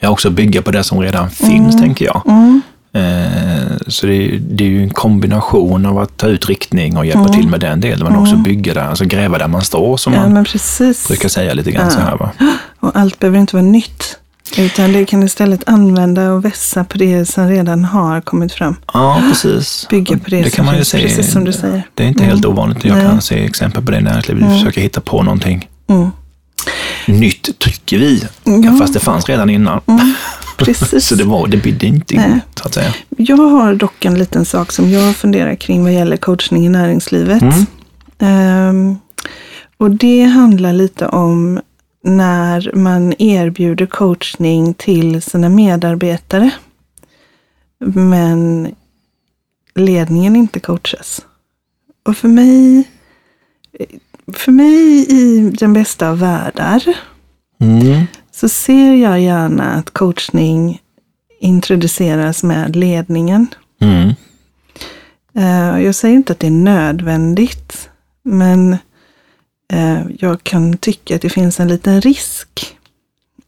Jag 0.00 0.12
också 0.12 0.30
bygga 0.30 0.62
på 0.62 0.70
det 0.70 0.84
som 0.84 1.00
redan 1.00 1.30
finns, 1.30 1.80
tänker 1.80 2.04
jag. 2.04 2.22
Mm. 2.94 3.58
Eh, 3.62 3.76
Så 3.88 4.06
det 4.06 4.14
är, 4.14 4.38
det 4.40 4.64
är 4.64 4.68
ju 4.68 4.82
en 4.82 4.90
kombination 4.90 5.86
av 5.86 5.98
att 5.98 6.16
ta 6.16 6.26
ut 6.26 6.46
riktning 6.48 6.96
och 6.96 7.06
hjälpa 7.06 7.20
Mm. 7.20 7.32
till 7.32 7.48
med 7.48 7.60
den 7.60 7.80
delen, 7.80 8.08
men 8.08 8.16
också 8.18 8.36
bygga 8.36 8.74
där, 8.74 8.80
alltså 8.84 9.04
gräva 9.04 9.38
där 9.38 9.48
man 9.48 9.62
står, 9.64 9.96
som 9.96 10.12
Ja, 10.12 10.28
man 10.28 10.44
brukar 11.08 11.28
säga 11.28 11.54
lite 11.54 11.70
grann 11.70 11.90
så 11.90 12.00
här. 12.00 12.16
Va? 12.16 12.30
Och 12.80 12.96
allt 12.96 13.18
behöver 13.18 13.38
inte 13.38 13.56
vara 13.56 13.66
nytt. 13.66 14.18
Utan 14.58 14.92
det 14.92 15.04
kan 15.04 15.22
istället 15.22 15.62
använda 15.68 16.32
och 16.32 16.44
vässa 16.44 16.84
på 16.84 16.98
det 16.98 17.26
som 17.26 17.48
redan 17.48 17.84
har 17.84 18.20
kommit 18.20 18.52
fram. 18.52 18.76
Ja, 18.94 19.22
precis. 19.30 19.86
Bygga 19.90 20.18
på 20.18 20.30
det, 20.30 20.42
det 20.42 20.50
kan 20.50 20.64
man 20.64 20.76
ju 20.78 20.84
se. 20.84 20.98
precis 21.02 21.32
som 21.32 21.44
du 21.44 21.52
säger. 21.52 21.82
Det 21.94 22.04
är 22.04 22.08
inte 22.08 22.24
helt 22.24 22.44
ovanligt. 22.44 22.84
Jag 22.84 22.96
Nej. 22.96 23.06
kan 23.06 23.20
se 23.20 23.44
exempel 23.44 23.84
på 23.84 23.90
det 23.90 23.98
i 23.98 24.00
näringslivet. 24.02 24.44
Vi 24.44 24.58
försöker 24.58 24.80
hitta 24.80 25.00
på 25.00 25.22
någonting 25.22 25.68
Mm. 25.88 26.10
Nytt, 27.06 27.58
tycker 27.58 27.98
vi. 27.98 28.22
Ja. 28.44 28.76
Fast 28.78 28.94
det 28.94 29.00
fanns 29.00 29.28
redan 29.28 29.50
innan. 29.50 29.80
Precis. 30.56 31.06
Så 31.06 31.14
det, 31.14 31.24
var, 31.24 31.46
det 31.46 31.56
bidde 31.56 31.86
inte 31.86 32.16
Nej. 32.16 32.40
så 32.54 32.66
att 32.66 32.74
säga. 32.74 32.94
Jag 33.08 33.36
har 33.36 33.74
dock 33.74 34.04
en 34.04 34.18
liten 34.18 34.44
sak 34.44 34.72
som 34.72 34.90
jag 34.90 35.16
funderar 35.16 35.54
kring 35.54 35.82
vad 35.82 35.92
gäller 35.92 36.16
coachning 36.16 36.66
i 36.66 36.68
näringslivet. 36.68 37.42
Mm. 37.42 37.66
Ehm, 38.18 38.96
och 39.76 39.90
det 39.90 40.22
handlar 40.24 40.72
lite 40.72 41.06
om 41.06 41.60
när 42.04 42.70
man 42.74 43.14
erbjuder 43.18 43.86
coachning 43.86 44.74
till 44.74 45.22
sina 45.22 45.48
medarbetare. 45.48 46.50
Men 47.94 48.68
ledningen 49.74 50.36
inte 50.36 50.60
coachas. 50.60 51.20
Och 52.02 52.16
för 52.16 52.28
mig, 52.28 52.88
för 54.44 54.52
mig 54.52 55.06
i 55.08 55.50
den 55.50 55.72
bästa 55.72 56.10
av 56.10 56.18
världar 56.18 56.82
Mm. 57.60 58.06
så 58.32 58.48
ser 58.48 58.94
jag 58.94 59.20
gärna 59.20 59.72
att 59.72 59.90
coachning 59.90 60.80
introduceras 61.40 62.42
med 62.42 62.76
ledningen. 62.76 63.46
Mm. 63.80 64.08
Eh, 65.34 65.84
Jag 65.84 65.94
säger 65.94 66.14
inte 66.16 66.32
att 66.32 66.38
det 66.40 66.46
är 66.46 66.50
nödvändigt, 66.50 67.88
men 68.24 68.72
eh, 69.72 69.98
jag 70.18 70.42
kan 70.44 70.76
tycka 70.76 71.14
att 71.16 71.22
det 71.22 71.30
finns 71.30 71.60
en 71.60 71.68
liten 71.68 72.00
risk 72.00 72.76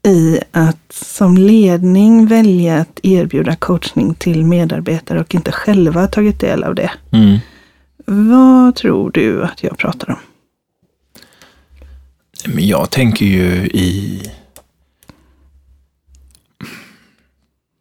i 0.03 0.39
att 0.51 0.93
som 0.93 1.37
ledning 1.37 2.27
välja 2.27 2.77
att 2.77 2.99
erbjuda 3.03 3.55
coachning 3.55 4.13
till 4.13 4.45
medarbetare 4.45 5.19
och 5.19 5.35
inte 5.35 5.51
själva 5.51 6.07
tagit 6.07 6.39
del 6.39 6.63
av 6.63 6.75
det. 6.75 6.91
Mm. 7.11 7.37
Vad 8.05 8.75
tror 8.75 9.11
du 9.11 9.43
att 9.43 9.63
jag 9.63 9.77
pratar 9.77 10.09
om? 10.09 10.17
Men 12.45 12.67
jag 12.67 12.89
tänker 12.89 13.25
ju 13.25 13.65
i... 13.67 14.21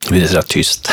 Det 0.08 0.10
blir 0.14 0.26
sådär 0.26 0.42
tyst. 0.42 0.90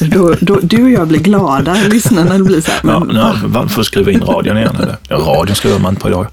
Då, 0.00 0.34
då, 0.40 0.60
du 0.62 0.82
och 0.84 0.90
jag 0.90 1.08
blir 1.08 1.18
glada, 1.20 1.74
lyssnarna 1.74 2.38
blir 2.44 2.60
så 2.60 2.70
här, 2.70 2.80
Ja, 2.84 2.98
men, 3.04 3.16
ja, 3.16 3.34
man 3.48 3.68
får 3.68 3.82
skruva 3.82 4.10
in 4.10 4.20
radion 4.20 4.56
igen. 4.58 4.76
Eller? 4.76 4.96
Ja, 5.08 5.16
radion 5.16 5.56
skruvar 5.56 5.78
man 5.78 5.96
på 5.96 6.08
idag. 6.08 6.26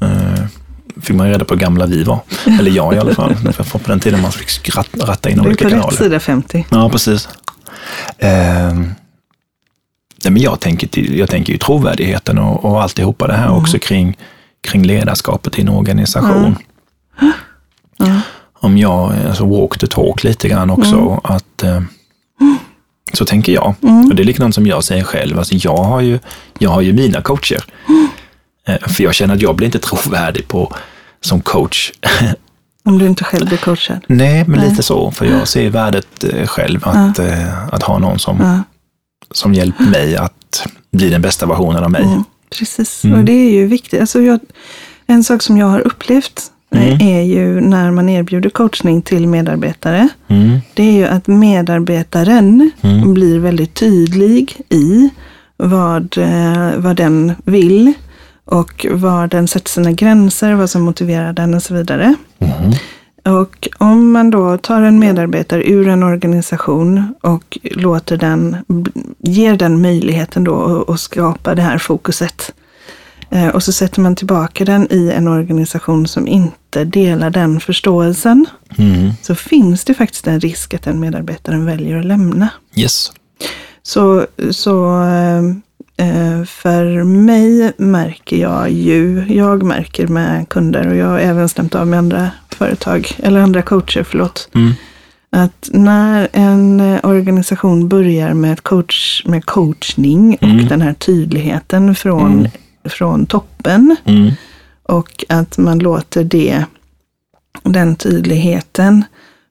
Eh, 0.00 0.44
fick 1.02 1.16
man 1.16 1.28
reda 1.28 1.44
på 1.44 1.54
hur 1.54 1.60
gamla 1.60 1.86
vi 1.86 2.02
var. 2.04 2.20
Eller 2.60 2.70
jag 2.70 2.94
i 2.94 2.98
alla 2.98 3.14
fall. 3.14 3.34
För 3.52 3.78
på 3.78 3.88
den 3.90 4.00
tiden 4.00 4.20
man 4.22 4.32
fick 4.32 4.48
skratt- 4.48 5.00
ratta 5.06 5.30
in 5.30 5.36
du 5.36 5.42
är 5.42 5.46
olika 5.46 5.64
på 5.64 5.68
rätt 5.70 5.80
kanaler. 5.80 5.96
sida 5.96 6.20
50. 6.20 6.66
Ja, 6.70 6.90
precis. 6.90 7.28
Ehm, 8.18 8.80
nej, 10.24 10.32
men 10.32 10.42
jag, 10.42 10.60
tänker, 10.60 10.86
till- 10.86 11.18
jag 11.18 11.30
tänker 11.30 11.52
ju 11.52 11.58
trovärdigheten 11.58 12.38
och, 12.38 12.64
och 12.64 12.82
alltihopa 12.82 13.26
det 13.26 13.34
här 13.34 13.46
Mm. 13.46 13.56
också 13.56 13.78
kring, 13.78 14.16
kring 14.60 14.82
ledarskapet 14.82 15.58
i 15.58 15.62
en 15.62 15.68
organisation. 15.68 16.56
Ja. 17.96 18.20
Om 18.62 18.78
jag, 18.78 19.12
alltså 19.28 19.44
walk 19.44 19.78
the 19.78 19.86
talk 19.86 20.24
lite 20.24 20.48
grann 20.48 20.70
också, 20.70 20.96
Mm. 20.96 21.18
att 21.24 21.62
eh, 21.62 21.82
så 23.12 23.24
tänker 23.24 23.52
jag. 23.52 23.74
Och 24.10 24.14
det 24.14 24.22
är 24.22 24.24
likadant 24.24 24.54
som 24.54 24.66
jag 24.66 24.84
säger 24.84 25.04
själv, 25.04 25.38
alltså 25.38 25.54
jag 25.54 25.76
har 25.76 26.00
ju, 26.00 26.18
jag 26.58 26.70
har 26.70 26.80
ju 26.80 26.92
mina 26.92 27.22
coacher. 27.22 27.64
Mm. 27.88 28.08
Eh, 28.66 28.88
för 28.88 29.04
jag 29.04 29.14
känner 29.14 29.34
att 29.34 29.40
jag 29.40 29.56
blir 29.56 29.66
inte 29.66 29.78
trovärdig 29.78 30.48
på, 30.48 30.74
som 31.20 31.40
coach 31.40 31.92
Om 32.84 32.98
du 32.98 33.06
inte 33.06 33.24
själv 33.24 33.46
blir 33.48 33.58
coachad. 33.58 34.00
Nej, 34.06 34.44
men 34.46 34.60
lite 34.60 34.82
så. 34.82 35.10
För 35.10 35.26
jag 35.26 35.48
ser 35.48 35.70
värdet 35.70 36.24
eh, 36.24 36.46
själv 36.46 36.80
att, 36.88 37.18
eh, 37.18 37.68
att 37.74 37.82
ha 37.82 37.98
någon 37.98 38.18
som, 38.18 38.38
Ja. 38.40 38.62
som 39.30 39.54
hjälper 39.54 39.84
mig 39.84 40.16
att 40.16 40.66
bli 40.92 41.08
den 41.10 41.22
bästa 41.22 41.46
versionen 41.46 41.84
av 41.84 41.90
mig. 41.90 42.02
Mm, 42.02 42.24
precis, 42.58 43.04
Mm. 43.04 43.18
och 43.18 43.24
det 43.24 43.32
är 43.32 43.50
ju 43.50 43.66
viktigt. 43.66 44.00
Alltså 44.00 44.20
jag, 44.22 44.40
en 45.06 45.24
sak 45.24 45.42
som 45.42 45.56
jag 45.58 45.66
har 45.66 45.80
upplevt 45.80 46.42
eh, 46.74 46.86
Mm. 46.88 47.00
är 47.08 47.22
ju 47.22 47.60
när 47.60 47.90
man 47.90 48.08
erbjuder 48.08 48.50
coachning 48.50 49.02
till 49.02 49.26
medarbetare. 49.26 50.08
Mm, 50.28 50.58
Det 50.74 50.82
är 50.82 50.92
ju 50.92 51.04
att 51.06 51.26
medarbetaren 51.26 52.70
Mm. 52.82 53.14
blir 53.14 53.38
väldigt 53.38 53.74
tydlig 53.74 54.56
i 54.68 55.10
vad, 55.56 56.18
eh, 56.18 56.70
vad 56.76 56.96
den 56.96 57.32
vill 57.44 57.92
och 58.44 58.86
var 58.90 59.26
den 59.26 59.48
sätter 59.48 59.70
sina 59.70 59.92
gränser, 59.92 60.54
vad 60.54 60.70
som 60.70 60.82
motiverar 60.82 61.32
den 61.32 61.54
och 61.54 61.62
så 61.62 61.74
vidare. 61.74 62.14
Och 63.22 63.68
om 63.78 64.12
man 64.12 64.30
då 64.30 64.56
tar 64.58 64.82
en 64.82 64.98
medarbetare 64.98 65.70
ur 65.70 65.88
en 65.88 66.02
organisation 66.02 67.14
och 67.20 67.58
låter 67.62 68.16
den, 68.16 68.56
ger 69.18 69.56
den 69.56 69.82
möjligheten 69.82 70.44
då 70.44 70.84
att 70.88 71.00
skapa 71.00 71.54
det 71.54 71.62
här 71.62 71.78
fokuset. 71.78 72.52
Eh, 73.30 73.48
och 73.48 73.62
så 73.62 73.72
sätter 73.72 74.00
man 74.00 74.16
tillbaka 74.16 74.64
den 74.64 74.86
i 74.90 75.12
en 75.16 75.28
organisation 75.28 76.06
som 76.06 76.28
inte 76.28 76.84
delar 76.84 77.30
den 77.30 77.60
förståelsen. 77.60 78.46
Mm. 78.78 79.10
Så 79.22 79.34
finns 79.34 79.84
det 79.84 79.94
faktiskt 79.94 80.26
en 80.26 80.40
risk 80.40 80.74
att 80.74 80.82
den 80.82 81.00
medarbetaren 81.00 81.64
väljer 81.64 81.96
att 81.98 82.04
lämna. 82.04 82.48
Yes. 82.74 83.12
Så, 83.82 84.26
så 84.50 85.02
eh, 85.96 86.44
för 86.44 87.04
mig 87.04 87.72
märker 87.76 88.36
jag 88.36 88.70
ju, 88.70 89.24
jag 89.28 89.62
märker 89.62 90.06
med 90.06 90.48
kunder 90.48 90.88
och 90.88 90.96
jag 90.96 91.06
har 91.06 91.18
även 91.18 91.48
stämt 91.48 91.74
av 91.74 91.86
med 91.86 91.98
andra 91.98 92.30
företag, 92.64 93.08
eller 93.18 93.40
andra 93.40 93.62
coacher, 93.62 94.02
förlåt. 94.02 94.48
Mm. 94.54 94.72
Att 95.30 95.70
när 95.72 96.28
en 96.32 96.80
eh, 96.80 97.00
organisation 97.02 97.88
börjar 97.88 98.34
med, 98.34 98.62
coach, 98.62 99.22
med 99.26 99.44
coachning 99.46 100.36
och 100.40 100.48
Mm. 100.48 100.68
den 100.68 100.80
här 100.82 100.92
tydligheten 100.94 101.94
från, 101.94 102.32
Mm. 102.38 102.50
från 102.84 103.26
toppen 103.26 103.96
Mm. 104.04 104.30
och 104.82 105.24
att 105.28 105.58
man 105.58 105.78
låter 105.78 106.24
det, 106.24 106.64
den 107.62 107.96
tydligheten 107.96 109.04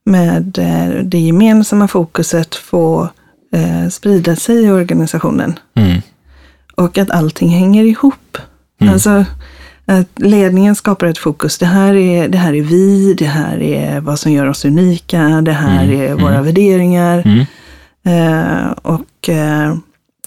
med 0.06 0.58
eh, 0.58 1.04
det 1.04 1.20
gemensamma 1.20 1.88
fokuset 1.88 2.56
få 2.56 3.10
eh, 3.54 3.90
sprida 3.90 4.36
sig 4.36 4.64
i 4.64 4.72
organisationen. 4.72 5.60
Mm. 5.76 6.02
Och 6.76 6.98
att 6.98 7.12
allting 7.12 7.50
hänger 7.50 7.84
ihop. 7.84 8.38
Mm. 8.82 8.94
Alltså 8.94 9.26
att 9.90 10.08
ledningen 10.16 10.76
skapar 10.76 11.08
ett 11.08 11.18
fokus. 11.18 11.58
Det 11.58 11.66
här, 11.66 11.94
är, 11.96 12.28
det 12.28 12.38
här 12.38 12.54
är 12.54 12.62
vi, 12.62 13.14
det 13.14 13.26
här 13.26 13.62
är 13.62 14.00
vad 14.00 14.20
som 14.20 14.32
gör 14.32 14.46
oss 14.46 14.66
unika, 14.66 15.42
det 15.42 15.52
här 15.52 15.84
Mm, 15.84 16.02
är 16.02 16.14
våra 16.14 16.42
värderingar. 16.42 17.24
Mm. 17.26 17.46
Eh, 18.04 18.72
och 18.72 19.30
eh, 19.30 19.76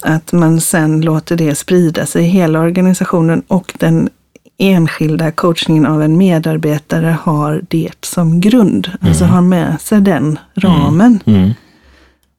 att 0.01 0.31
man 0.31 0.61
sen 0.61 1.01
låter 1.01 1.35
det 1.37 1.55
sprida 1.55 2.05
sig 2.05 2.23
i 2.23 2.27
hela 2.27 2.59
organisationen 2.59 3.43
och 3.47 3.73
den 3.79 4.09
enskilda 4.57 5.31
coachningen 5.31 5.85
av 5.85 6.03
en 6.03 6.17
medarbetare 6.17 7.17
har 7.21 7.61
det 7.69 7.91
som 8.01 8.41
grund. 8.41 8.91
Alltså 9.01 9.25
har 9.25 9.41
med 9.41 9.81
sig 9.81 10.01
den 10.01 10.39
ramen. 10.55 11.19
Mm. 11.25 11.49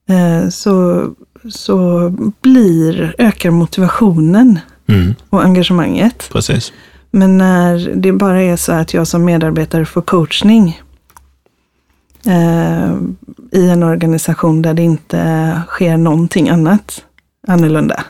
Eh, 0.09 0.49
så, 0.49 1.07
så 1.51 2.09
blir, 2.41 3.15
ökar 3.19 3.51
motivationen 3.51 4.59
Mm. 4.89 5.15
och 5.31 5.45
engagemanget. 5.45 6.29
Precis. 6.33 6.73
Men 7.15 7.39
när 7.39 7.93
det 7.95 8.13
bara 8.13 8.43
är 8.43 8.57
så 8.57 8.73
att 8.73 8.95
jag 8.95 9.07
som 9.07 9.25
medarbetare 9.25 9.85
får 9.85 10.03
coachning 10.03 10.81
eh, 12.27 12.95
i 13.53 13.69
en 13.71 13.83
organisation 13.83 14.63
där 14.63 14.75
det 14.75 14.83
inte 14.83 15.63
sker 15.69 15.97
någonting 15.97 16.49
annat 16.49 17.05
annorlunda, 17.49 18.05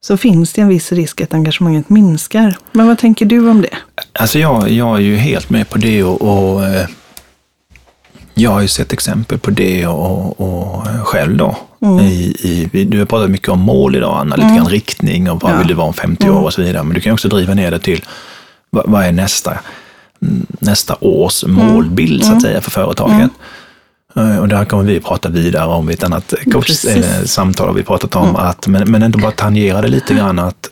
så 0.00 0.16
finns 0.16 0.52
det 0.52 0.60
en 0.60 0.68
viss 0.68 0.92
risk 0.92 1.20
att 1.20 1.34
engagemanget 1.34 1.88
minskar. 1.88 2.58
Men 2.72 2.86
vad 2.86 2.98
tänker 2.98 3.26
du 3.26 3.50
om 3.50 3.62
det? 3.62 3.76
Alltså 4.12 4.38
jag, 4.38 4.70
jag 4.70 4.96
är 4.96 5.00
ju 5.00 5.16
helt 5.16 5.50
med 5.50 5.68
på 5.68 5.78
det 5.78 6.04
och, 6.04 6.22
och 6.22 6.64
eh, 6.64 6.88
jag 8.34 8.50
har 8.50 8.60
ju 8.60 8.68
sett 8.68 8.92
exempel 8.92 9.38
på 9.38 9.50
det 9.50 9.86
och, 9.86 10.40
och 10.40 10.86
själv 11.04 11.36
då. 11.36 11.56
Mm. 11.84 12.00
I, 12.04 12.36
i, 12.72 12.84
du 12.84 12.98
har 12.98 13.06
pratat 13.06 13.30
mycket 13.30 13.48
om 13.48 13.60
mål 13.60 13.96
idag, 13.96 14.16
Anna, 14.20 14.36
lite 14.36 14.54
grann 14.56 14.68
riktning 14.68 15.30
och 15.30 15.42
vad 15.42 15.52
Ja. 15.52 15.58
vill 15.58 15.66
du 15.66 15.74
vara 15.74 15.86
om 15.86 15.94
50 15.94 16.24
Mm. 16.26 16.36
år 16.36 16.42
och 16.42 16.52
så 16.54 16.62
vidare. 16.62 16.82
Men 16.82 16.94
du 16.94 17.00
kan 17.00 17.12
också 17.12 17.28
driva 17.28 17.54
ner 17.54 17.70
det 17.70 17.78
till 17.78 18.04
vad, 18.70 18.84
vad 18.90 19.04
är 19.04 19.12
nästa, 19.12 19.58
mm, 20.22 20.46
nästa 20.60 20.96
års 21.00 21.44
målbild 21.44 22.20
så 22.22 22.26
att 22.26 22.30
Mm. 22.32 22.40
säga 22.40 22.60
för 22.60 22.70
företaget. 22.70 23.30
Eh, 24.16 24.36
Och 24.38 24.48
där 24.48 24.64
kommer 24.64 24.84
vi 24.84 25.00
prata 25.00 25.28
vidare 25.28 25.66
om 25.66 25.90
i 25.90 25.92
ett 25.92 26.04
annat 26.04 26.32
eller 26.32 27.26
samtal 27.26 27.66
har 27.66 27.74
vi 27.74 27.82
pratat 27.82 28.16
om. 28.16 28.36
Att, 28.36 28.66
men, 28.66 28.90
men 28.90 29.02
ändå 29.02 29.18
bara 29.18 29.32
tangera 29.32 29.82
det 29.82 29.88
lite 29.88 30.14
grann 30.14 30.38
att 30.38 30.70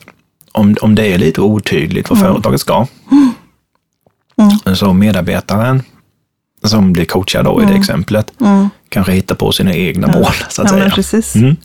om, 0.53 0.77
om 0.81 0.94
det 0.94 1.07
är 1.07 1.18
lite 1.18 1.40
otydligt 1.40 2.11
vad 2.11 2.18
företaget 2.20 2.61
ska, 2.61 2.87
Mm. 4.38 4.77
så 4.77 4.92
medarbetaren 4.92 5.83
som 6.64 6.92
blir 6.92 7.05
coachad 7.05 7.44
då 7.44 7.62
i 7.62 7.66
det 7.66 7.75
exemplet 7.75 8.33
Mm. 8.40 8.68
Kanske 8.93 9.13
hittar 9.13 9.35
på 9.35 9.53
sina 9.53 9.75
egna 9.75 10.07
mål 10.07 10.25
så 10.49 10.63
att 10.63 10.71
Ja, 10.71 10.79
säga. 10.79 10.91
precis. 10.91 11.35
Mm. 11.35 11.57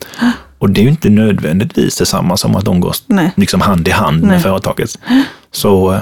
Och 0.59 0.69
det 0.69 0.81
är 0.81 0.83
ju 0.83 0.89
inte 0.89 1.09
nödvändigtvis 1.09 1.97
detsamma 1.97 2.37
som 2.37 2.55
att 2.55 2.65
de 2.65 2.79
går 2.79 2.95
Nej. 3.07 3.31
liksom 3.35 3.61
hand 3.61 3.87
i 3.87 3.91
hand 3.91 4.21
Nej. 4.21 4.31
med 4.31 4.41
företaget. 4.41 4.89
Så 5.51 5.93
eh, 5.93 5.99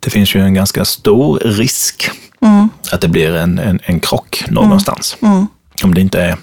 det 0.00 0.10
finns 0.10 0.34
ju 0.34 0.40
en 0.40 0.54
ganska 0.54 0.84
stor 0.84 1.38
risk 1.44 2.10
Mm. 2.40 2.68
att 2.92 3.00
det 3.00 3.08
blir 3.08 3.34
en, 3.36 3.58
en, 3.58 3.78
en 3.82 4.00
krock 4.00 4.44
någonstans. 4.50 5.16
Mm. 5.22 5.46
Om 5.84 5.94
det 5.94 6.00
inte 6.00 6.20
är 6.22 6.36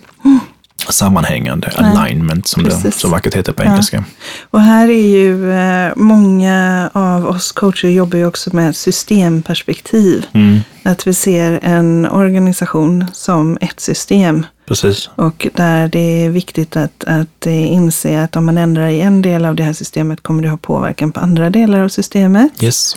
sammanhängande, 0.90 1.72
alignment 1.76 2.48
som 2.48 2.64
det 2.64 2.70
Precis. 2.70 2.96
så 2.96 3.10
vackert 3.10 3.36
heter 3.36 3.54
på 3.54 3.64
Ja. 3.64 3.70
engelska. 3.72 4.04
Och 4.50 4.62
här 4.62 4.88
är 4.90 5.08
ju 5.08 5.52
eh, 5.54 5.94
många 5.96 6.90
av 6.94 7.26
oss 7.28 7.52
coacher 7.52 7.88
jobbar 7.90 8.18
ju 8.18 8.26
också 8.26 8.56
med 8.56 8.76
systemperspektiv. 8.76 10.26
Mm, 10.34 10.60
Att 10.84 11.08
vi 11.08 11.14
ser 11.14 11.60
en 11.64 12.08
organisation 12.08 13.06
som 13.14 13.58
ett 13.62 13.80
system. 13.80 14.46
precis. 14.68 15.10
Och 15.16 15.48
där 15.56 15.88
det 15.88 16.26
är 16.26 16.30
viktigt 16.30 16.76
att, 16.78 17.04
att 17.04 17.46
inse 17.46 18.24
att 18.24 18.36
om 18.36 18.46
man 18.46 18.58
ändrar 18.58 18.88
i 18.88 19.02
en 19.02 19.22
del 19.22 19.46
av 19.46 19.56
det 19.56 19.64
här 19.64 19.74
systemet 19.74 20.24
kommer 20.24 20.44
det 20.44 20.50
ha 20.50 20.58
påverkan 20.58 21.12
på 21.12 21.20
andra 21.20 21.50
delar 21.50 21.80
av 21.80 21.90
systemet. 21.90 22.64
Yes. 22.64 22.96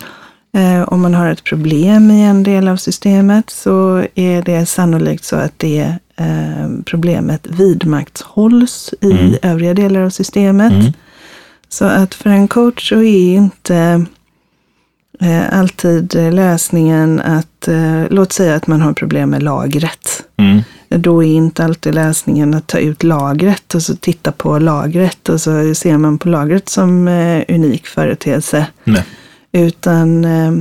Eh, 0.53 0.83
om 0.83 1.01
man 1.01 1.15
har 1.15 1.27
ett 1.27 1.45
problem 1.45 2.11
i 2.11 2.23
en 2.23 2.43
del 2.43 2.69
av 2.69 2.77
systemet 2.77 3.51
så 3.51 4.05
är 4.15 4.43
det 4.43 4.67
sannolikt 4.67 5.25
så 5.25 5.37
att 5.37 5.53
det 5.57 5.97
eh, 6.17 6.69
problemet 6.85 7.47
vidmakthålls 7.47 8.95
i 9.01 9.13
Mm. 9.13 9.35
övriga 9.43 9.75
delar 9.75 10.01
av 10.01 10.11
systemet. 10.11 10.73
Mm. 10.73 10.93
Så 11.69 11.85
att 11.85 12.15
för 12.15 12.31
en 12.31 12.49
coach 12.49 12.89
så 12.89 13.03
är 13.03 13.35
inte 13.35 14.07
eh, 15.21 15.59
alltid 15.59 16.15
lösningen 16.15 17.21
att, 17.21 17.69
låt 18.11 18.33
säga 18.33 18.55
att 18.55 18.67
man 18.67 18.81
har 18.81 18.93
problem 18.93 19.31
med 19.31 19.43
lagret. 19.43 20.25
Mm. 20.37 20.63
Då 20.89 21.25
är 21.25 21.29
inte 21.29 21.65
alltid 21.65 21.95
lösningen 21.95 22.55
att 22.55 22.67
ta 22.67 22.79
ut 22.79 23.03
lagret 23.03 23.75
och 23.75 23.83
så 23.83 23.97
titta 23.97 24.33
på 24.33 24.59
lagret 24.59 25.29
och 25.29 25.41
så 25.41 25.75
ser 25.75 25.99
man 25.99 26.19
på 26.19 26.29
lagret 26.29 26.69
som 26.69 27.09
unik 27.49 27.87
företeelse. 27.87 28.67
Nej. 28.85 29.05
Utan 29.53 30.25
eh, 30.25 30.53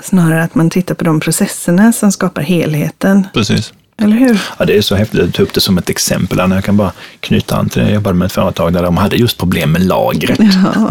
snarare 0.00 0.42
att 0.42 0.54
man 0.54 0.70
tittar 0.70 0.94
på 0.94 1.04
de 1.04 1.20
processerna 1.20 1.92
som 1.92 2.12
skapar 2.12 2.42
helheten. 2.42 3.26
Precis. 3.34 3.72
Eller 4.02 4.16
hur? 4.16 4.40
Ja, 4.58 4.64
det 4.64 4.76
är 4.76 4.82
så 4.82 4.94
häftigt 4.94 5.20
att 5.20 5.34
ta 5.34 5.42
upp 5.42 5.54
det 5.54 5.60
som 5.60 5.78
ett 5.78 5.90
exempel. 5.90 6.38
Jag 6.38 6.64
kan 6.64 6.76
bara 6.76 6.92
knyta 7.20 7.56
an 7.56 7.68
till 7.68 7.80
det. 7.82 7.86
Jag 7.88 7.94
jobbade 7.94 8.16
med 8.16 8.26
ett 8.26 8.32
företag 8.32 8.72
där 8.72 8.82
de 8.82 8.96
hade 8.96 9.16
just 9.16 9.38
problem 9.38 9.72
med 9.72 9.82
lagret. 9.86 10.38
Ja. 10.40 10.90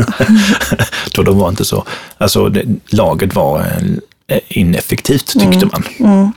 Då 1.14 1.24
de 1.24 1.38
var 1.38 1.50
inte 1.50 1.66
så, 1.66 1.86
alltså 2.18 2.50
det, 2.50 2.66
lagret 2.90 3.36
var 3.36 3.60
eh, 4.28 4.40
ineffektivt 4.48 5.28
tyckte 5.28 5.66
man. 5.66 5.84
Mm, 6.00 6.32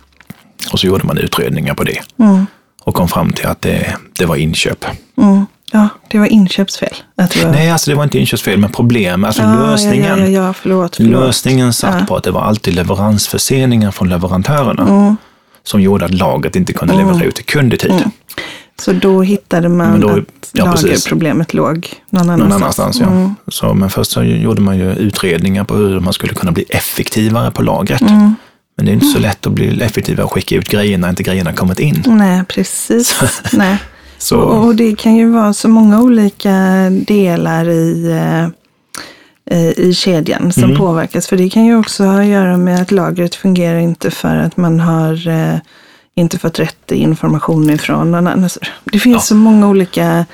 Och 0.73 0.81
så 0.81 0.87
gjorde 0.87 1.05
man 1.07 1.19
utredningar 1.19 1.75
på 1.75 1.85
det 1.85 2.01
mm, 2.19 2.47
och 2.85 2.95
kom 2.95 3.09
fram 3.09 3.33
till 3.33 3.47
att 3.47 3.63
det, 3.63 3.97
det 4.19 4.27
var 4.27 4.37
inköp. 4.37 4.85
Mm. 5.73 5.87
Ja, 5.87 5.89
det 6.11 6.19
var 6.19 6.27
inköpsfel. 6.27 6.95
Var... 7.15 7.51
Nej, 7.53 7.71
alltså 7.71 7.91
det 7.91 7.97
var 7.97 8.05
inte 8.05 8.19
inköpsfel, 8.19 8.59
men 8.59 8.73
problem, 8.73 9.25
alltså 9.25 9.43
ja, 9.43 9.55
lösningen. 9.71 10.19
Ja, 10.33 10.47
ja, 10.47 10.53
förlåt. 10.53 10.97
förlåt. 10.97 11.13
Lösningen 11.25 11.73
satt 11.73 12.07
på 12.09 12.17
att 12.17 12.25
det 12.25 12.31
var 12.31 12.43
alltid 12.43 12.75
leveransförseningar 12.75 13.91
från 13.91 14.09
leverantörerna 14.09 14.83
Mm. 14.83 15.17
som 15.65 15.81
gjorde 15.81 16.05
att 16.05 16.15
lagret 16.15 16.57
inte 16.57 16.73
kunde 16.73 16.95
Mm. 16.95 17.07
leverera 17.07 17.29
ut 17.29 17.41
i 17.41 17.43
kund 17.43 17.75
i 17.75 17.77
tid. 17.77 17.93
Så 18.81 18.93
då 18.93 19.23
hittade 19.23 19.69
man 19.69 20.01
då- 20.01 20.09
att 20.09 20.51
ja, 20.53 20.65
lagerproblemet 20.65 21.55
låg 21.55 21.89
någon 22.11 22.31
annanstans. 22.31 22.51
Någon 22.51 22.63
annanstans, 22.63 23.01
ja. 23.01 23.07
Mm. 23.07 23.35
Så, 23.49 23.75
men 23.75 23.91
först 23.91 24.11
så 24.11 24.23
gjorde 24.23 24.61
man 24.61 24.79
ju 24.79 24.93
utredningar 24.93 25.65
på 25.65 25.75
hur 25.75 26.01
man 26.01 26.13
skulle 26.13 26.35
kunna 26.35 26.53
bli 26.53 26.65
effektivare 26.69 27.51
på 27.51 27.63
lagret. 27.63 28.01
Mm. 28.01 28.35
Men 28.77 28.87
det 28.87 28.93
är 28.93 28.95
inte 28.95 29.07
så 29.07 29.19
lätt 29.19 29.47
att 29.47 29.53
bli 29.53 29.83
effektivare 29.83 30.25
och 30.25 30.33
skicka 30.33 30.55
ut 30.57 30.69
grejer 30.69 30.99
när 30.99 31.09
inte 31.09 31.23
grejerna 31.23 31.53
kommit 31.53 31.79
in. 31.81 32.03
Nej, 32.07 32.45
precis. 32.49 33.21
Nej. 33.53 33.77
Så, 34.23 34.37
Och, 34.41 34.75
det 34.75 34.97
kan 34.99 35.17
ju 35.17 35.31
vara 35.31 35.53
så 35.53 35.69
många 35.69 36.01
olika 36.03 36.55
delar 36.91 37.69
i, 37.69 38.07
eh, 38.11 38.49
i- 39.59 39.75
i 39.89 39.95
kedjan 39.95 40.53
som 40.53 40.65
Mm. 40.65 40.77
påverkas. 40.77 41.27
För 41.27 41.37
det 41.37 41.51
kan 41.51 41.65
ju 41.65 41.77
också 41.79 42.05
ha 42.05 42.21
att 42.21 42.27
göra 42.27 42.57
med 42.57 42.83
att 42.83 42.91
lagret 42.91 43.35
fungerar 43.35 43.79
inte 43.79 44.11
för 44.11 44.37
att 44.37 44.57
man 44.57 44.81
har 44.81 45.29
eh, 45.29 45.55
inte 46.15 46.39
fått 46.39 46.59
rätt 46.59 46.93
information 46.93 47.71
ifrån 47.71 48.11
någon 48.11 48.27
annan. 48.27 48.43
Alltså, 48.45 48.61
Det 48.85 48.99
finns 48.99 49.15
Ja. 49.17 49.21
så 49.21 49.35
många 49.35 49.69
olika, 49.69 50.27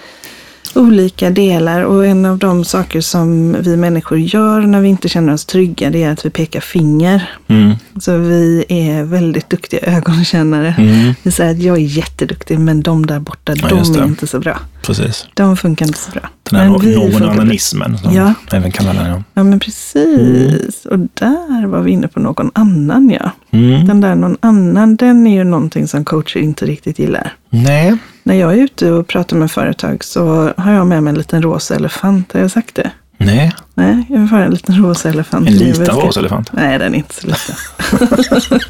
olika 0.76 1.30
delar 1.30 1.82
och 1.82 2.06
en 2.06 2.24
av 2.24 2.38
de 2.38 2.64
saker 2.64 3.00
som 3.00 3.56
vi 3.62 3.76
människor 3.76 4.18
gör 4.18 4.60
när 4.60 4.80
vi 4.80 4.88
inte 4.88 5.08
känner 5.08 5.32
oss 5.32 5.44
trygga 5.44 5.90
det 5.90 6.02
är 6.02 6.10
att 6.12 6.26
vi 6.26 6.30
pekar 6.30 6.60
finger. 6.60 7.30
mm, 7.48 7.72
Så 8.00 8.16
vi 8.18 8.64
är 8.68 9.02
väldigt 9.04 9.50
duktiga 9.50 9.80
ögonkännare. 9.80 10.74
mm, 10.78 11.14
Vi 11.22 11.30
säger 11.30 11.50
att 11.50 11.62
jag 11.62 11.76
är 11.76 11.80
jätteduktig 11.80 12.58
men 12.58 12.82
de 12.82 13.06
där 13.06 13.20
borta, 13.20 13.52
Ja, 13.56 13.68
de 13.68 13.98
är 14.00 14.04
inte 14.04 14.26
så 14.26 14.38
bra. 14.40 14.58
precis. 14.82 15.26
De 15.34 15.56
funkar 15.56 15.86
inte 15.86 15.98
så 15.98 16.10
bra. 16.10 16.22
Den 16.50 16.60
här 16.60 16.70
Men 16.70 16.80
vi 16.80 16.96
någon 16.96 17.10
funkar- 17.12 17.30
annanismen 17.30 17.98
som 17.98 18.14
Ja. 18.14 18.34
även 18.52 18.72
kallar 18.72 18.94
den. 18.94 19.06
Ja. 19.06 19.22
Ja, 19.34 19.42
men 19.42 19.60
precis. 19.60 20.84
Och 20.86 20.98
där 20.98 21.66
var 21.66 21.80
vi 21.82 21.90
inne 21.90 22.08
på 22.08 22.20
någon 22.20 22.50
annan, 22.54 23.10
ja. 23.20 23.30
Mm. 23.50 23.86
Den 23.86 24.00
där 24.00 24.14
någon 24.14 24.36
annan, 24.40 24.96
den 24.96 25.26
är 25.26 25.34
ju 25.34 25.44
någonting 25.44 25.88
som 25.88 26.04
coacher 26.04 26.38
inte 26.40 26.66
riktigt 26.66 26.98
gillar. 26.98 27.32
Nej, 27.50 27.96
När 28.26 28.34
jag 28.34 28.52
är 28.52 28.56
ute 28.56 28.90
och 28.92 29.06
pratar 29.06 29.36
med 29.36 29.50
företag 29.50 30.04
så 30.04 30.52
har 30.56 30.72
jag 30.72 30.86
med 30.86 31.02
mig 31.02 31.10
en 31.10 31.18
liten 31.18 31.42
rosa 31.42 31.74
elefant. 31.74 32.32
Har 32.32 32.40
jag 32.40 32.50
sagt 32.50 32.74
det? 32.74 32.90
nej. 33.18 33.52
Nej, 33.74 34.04
jag 34.08 34.18
har 34.18 34.40
en 34.40 34.50
liten 34.50 34.82
rosa 34.82 35.08
elefant. 35.08 35.48
En 35.48 35.54
liten 35.54 35.86
rosa 35.86 36.20
elefant. 36.20 36.52
Nej, 36.52 36.78
den 36.78 36.94
är 36.94 36.98
inte 36.98 37.14
så 37.14 37.26
liten. 37.26 37.56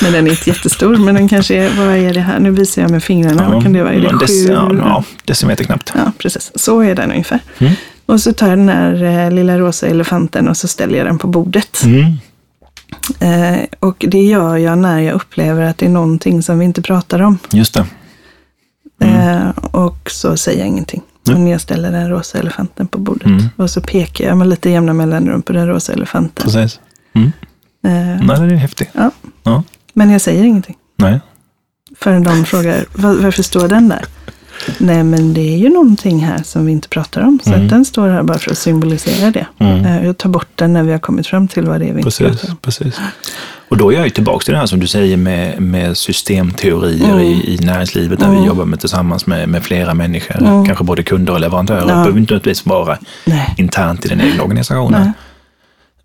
men 0.00 0.12
den 0.12 0.26
är 0.26 0.30
inte 0.30 0.50
jättestor. 0.50 0.96
Men 0.96 1.14
den 1.14 1.28
kanske 1.28 1.54
är, 1.56 1.70
vad 1.86 1.96
är 1.96 2.14
det 2.14 2.20
här? 2.20 2.40
Nu 2.40 2.50
visar 2.50 2.82
jag 2.82 2.90
med 2.90 3.02
fingrarna. 3.04 3.50
vad 3.50 3.62
kan 3.62 3.72
det 3.72 3.82
vara? 3.82 3.92
Är 3.94 4.00
det 4.00 4.08
sju? 4.08 4.16
dec- 4.16 4.52
ja, 4.52 4.72
ja, 4.74 5.04
decimeter 5.24 5.64
knappt. 5.64 5.92
Ja, 5.94 6.12
precis. 6.18 6.52
Så 6.54 6.80
är 6.80 6.94
den 6.94 7.10
ungefär. 7.10 7.40
Mm. 7.58 7.72
Och 8.06 8.20
så 8.20 8.32
tar 8.32 8.48
jag 8.48 8.58
den 8.58 8.68
här 8.68 9.02
eh, 9.04 9.30
lilla 9.30 9.58
rosa 9.58 9.86
elefanten 9.86 10.48
och 10.48 10.56
så 10.56 10.68
ställer 10.68 10.98
jag 10.98 11.06
den 11.06 11.18
på 11.18 11.26
bordet. 11.26 11.82
Mm. 11.84 12.12
Eh, 13.20 13.64
och 13.80 14.04
det 14.08 14.22
gör 14.22 14.56
jag 14.56 14.78
när 14.78 15.00
jag 15.00 15.14
upplever 15.14 15.62
att 15.62 15.78
det 15.78 15.86
är 15.86 15.90
någonting 15.90 16.42
som 16.42 16.58
vi 16.58 16.64
inte 16.64 16.82
pratar 16.82 17.22
om. 17.22 17.38
Just 17.52 17.74
det. 17.74 17.86
Eh, 19.00 19.48
och 19.70 20.10
så 20.10 20.36
säger 20.36 20.58
jag 20.58 20.68
ingenting. 20.68 21.02
Mm. 21.28 21.42
Och 21.42 21.48
jag 21.48 21.60
ställer 21.60 21.92
den 21.92 22.08
rosa 22.10 22.38
elefanten 22.38 22.86
på 22.86 22.98
bordet. 22.98 23.26
Mm. 23.26 23.44
Och 23.56 23.70
så 23.70 23.80
pekar 23.80 24.24
jag 24.24 24.36
med 24.36 24.48
lite 24.48 24.70
jämna 24.70 24.92
mellanrum 24.92 25.42
på 25.42 25.52
den 25.52 25.68
rosa 25.68 25.92
elefanten. 25.92 26.44
Precis. 26.44 26.80
Mm. 27.12 27.32
Eh, 27.84 28.26
Nej, 28.26 28.48
det 28.48 28.54
är 28.54 28.56
häftigt. 28.56 28.88
ja. 28.92 29.10
Ja. 29.42 29.62
Men 29.92 30.10
jag 30.10 30.20
säger 30.20 30.44
ingenting. 30.44 30.76
Nej. 30.96 31.20
Förrän 31.96 32.22
de 32.24 32.44
frågar, 32.44 32.84
"Va- 32.94 33.16
varför 33.22 33.42
står 33.42 33.68
den 33.68 33.88
där? 33.88 34.04
Nej, 34.78 35.04
men 35.04 35.34
det 35.34 35.40
är 35.40 35.56
ju 35.58 35.68
någonting 35.68 36.18
här 36.24 36.42
som 36.42 36.66
vi 36.66 36.72
inte 36.72 36.88
pratar 36.88 37.20
om. 37.20 37.40
Så 37.44 37.52
Mm. 37.52 37.68
den 37.68 37.84
står 37.84 38.08
här 38.08 38.22
bara 38.22 38.38
för 38.38 38.50
att 38.50 38.58
symbolisera 38.58 39.30
det. 39.30 39.46
Mm. 39.58 39.84
Eh, 39.84 40.04
Jag 40.06 40.18
tar 40.18 40.28
bort 40.30 40.48
den 40.54 40.72
när 40.72 40.82
vi 40.82 40.92
har 40.92 40.98
kommit 40.98 41.26
fram 41.26 41.48
till 41.48 41.64
vad 41.66 41.80
det 41.80 41.84
är 41.88 41.92
vi 41.92 42.00
inte 42.00 42.02
Precis, 42.02 42.26
pratar 42.26 42.50
om. 42.50 42.56
precis. 42.56 43.00
Och 43.68 43.76
då 43.76 43.92
är 43.92 43.96
jag 43.96 44.04
ju 44.04 44.10
tillbaka 44.10 44.44
till 44.44 44.52
det 44.54 44.58
här 44.60 44.66
som 44.66 44.80
du 44.80 44.86
säger 44.86 45.16
med, 45.16 45.60
med 45.62 45.96
systemteorier 45.96 47.04
Mm. 47.10 47.20
i, 47.20 47.54
i 47.54 47.64
näringslivet 47.64 48.18
där 48.18 48.30
vi 48.40 48.46
jobbar 48.46 48.64
med, 48.64 48.80
tillsammans 48.80 49.26
med, 49.26 49.48
med 49.48 49.62
flera 49.62 49.94
människor, 49.94 50.36
Mm. 50.42 50.64
kanske 50.66 50.84
både 50.84 51.02
kunder 51.02 51.32
och 51.32 51.40
leverantörer. 51.40 51.78
Ja. 51.80 51.86
Det 51.86 51.92
behöver 51.92 52.18
inte 52.18 52.34
nödvändigtvis 52.34 52.66
vara 52.66 52.98
Nej. 53.24 53.54
internt 53.58 54.04
i 54.04 54.08
den 54.08 54.20
egna 54.20 54.42
organisationen. 54.42 55.12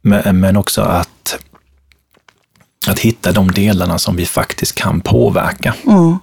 Men, 0.01 0.39
men 0.39 0.57
också 0.57 0.81
att, 0.81 1.37
att 2.87 2.99
hitta 2.99 3.31
de 3.31 3.51
delarna 3.51 3.97
som 3.97 4.15
vi 4.15 4.25
faktiskt 4.25 4.75
kan 4.75 5.01
påverka. 5.01 5.73
Mm. 5.87 6.17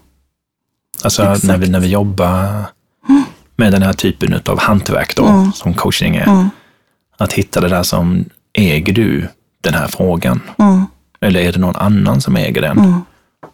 Alltså 1.05 1.22
Exakt. 1.22 1.44
när 1.44 1.57
vi, 1.57 1.68
när 1.68 1.81
vi 1.81 1.88
jobbar 1.88 2.64
med 3.57 3.72
den 3.72 3.83
här 3.83 3.92
typen 3.92 4.40
av 4.46 4.59
hantverk 4.61 5.16
då, 5.16 5.26
Mm. 5.26 5.52
som 5.52 5.74
coaching 5.74 6.16
är. 6.16 6.26
Mm. 6.28 6.50
Att 7.18 7.33
hitta 7.33 7.61
det 7.61 7.68
där 7.68 7.83
som, 7.83 8.24
äger 8.52 8.92
du 8.92 9.28
den 9.61 9.74
här 9.74 9.87
frågan? 9.87 10.40
Mm. 10.59 10.87
Eller 11.20 11.40
är 11.40 11.52
det 11.52 11.59
någon 11.59 11.76
annan 11.76 12.20
som 12.20 12.37
äger 12.37 12.62
den? 12.62 12.78
Mm. 12.78 13.00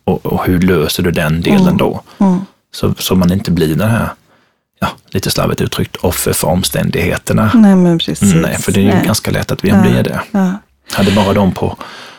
Och, 0.05 0.27
och 0.27 0.45
hur 0.47 0.61
löser 0.61 1.03
du 1.03 1.11
den 1.11 1.41
delen 1.41 1.77
då? 1.77 2.01
Mm. 2.19 2.39
Så, 2.75 2.95
så 2.99 3.15
man 3.15 3.33
inte 3.33 3.51
blir 3.51 3.75
den 3.75 3.91
här, 3.91 4.09
ja, 4.81 4.89
lite 5.11 5.31
slarvigt 5.31 5.61
uttryckt, 5.61 5.97
offer 5.97 6.33
för 6.33 6.49
omständigheterna. 6.49 7.51
Nej, 7.55 7.75
men 7.77 7.99
precis. 7.99 8.35
Nej, 8.35 8.57
för 8.59 8.73
det 8.73 8.81
är 8.81 8.85
ju 8.85 8.95
Nej. 8.95 9.07
ganska 9.07 9.31
lätt 9.31 9.53
att 9.53 9.65
vi 9.65 9.69
Ja. 9.69 9.81
blir 9.83 10.03
det. 10.03 10.21
Ja. 10.31 10.53
Hade 10.93 11.11
bara 11.13 11.33
de 11.33 11.53
på 11.53 11.77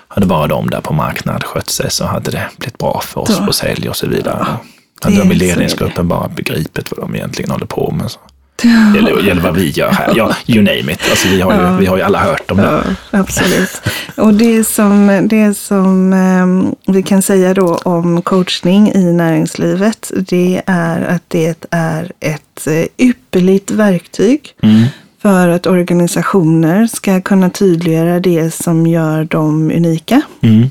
hade 0.08 0.26
bara 0.26 0.48
de 0.48 0.70
där 0.70 0.82
på 0.82 0.94
marknad 0.94 1.44
skött 1.44 1.70
sig 1.70 1.92
så 1.92 2.06
hade 2.06 2.32
det 2.32 2.48
blivit 2.58 2.78
bra 2.78 3.02
för 3.04 3.22
oss 3.22 3.38
Då. 3.38 3.46
på 3.46 3.54
sälj 3.54 3.90
och 3.90 3.96
så 3.96 4.08
vidare. 4.08 4.44
hade 4.44 4.58
det- 5.02 5.16
de 5.18 5.32
i 5.32 5.36
ledningsgruppen 5.36 6.08
bara 6.08 6.28
begripit 6.28 6.92
vad 6.92 7.00
de 7.00 7.16
egentligen 7.16 7.52
håller 7.52 7.66
på 7.66 7.92
med. 7.92 8.12
Så. 8.12 8.20
Eller, 8.98 9.30
eller 9.30 9.42
vad 9.42 9.56
vi 9.56 9.70
gör 9.70 9.90
här. 9.92 10.14
Ja, 10.16 10.36
you 10.48 10.62
name 10.64 10.92
it. 10.94 11.00
Alltså, 11.10 11.28
vi, 11.28 11.42
har 11.42 11.54
ju, 11.54 11.60
Ja. 11.62 11.78
vi 11.78 11.86
har 11.86 11.98
ju 11.98 12.04
alla 12.04 12.20
hört 12.20 12.52
om 12.52 12.58
det. 12.58 12.84
Ja, 13.12 13.20
absolut. 13.20 13.82
Och 14.18 14.34
det 14.34 14.64
som, 14.64 15.28
det 15.30 15.54
som 15.58 16.14
eh, 16.14 16.94
vi 16.94 17.04
kan 17.04 17.22
säga 17.22 17.54
då 17.54 17.76
om 17.76 18.22
coachning 18.22 18.92
i 18.94 19.04
näringslivet, 19.14 20.12
det 20.30 20.62
är 20.66 21.02
att 21.02 21.24
det 21.28 21.66
är 21.72 22.12
ett 22.20 22.68
eh, 22.68 22.86
ypperligt 23.08 23.72
verktyg 23.72 24.50
Mm. 24.64 24.86
för 25.22 25.48
att 25.48 25.68
organisationer 25.68 26.88
ska 26.88 27.22
kunna 27.22 27.50
tydliggöra 27.50 28.20
det 28.20 28.54
som 28.54 28.88
gör 28.88 29.24
dem 29.24 29.72
unika. 29.76 30.22
Mm. 30.42 30.70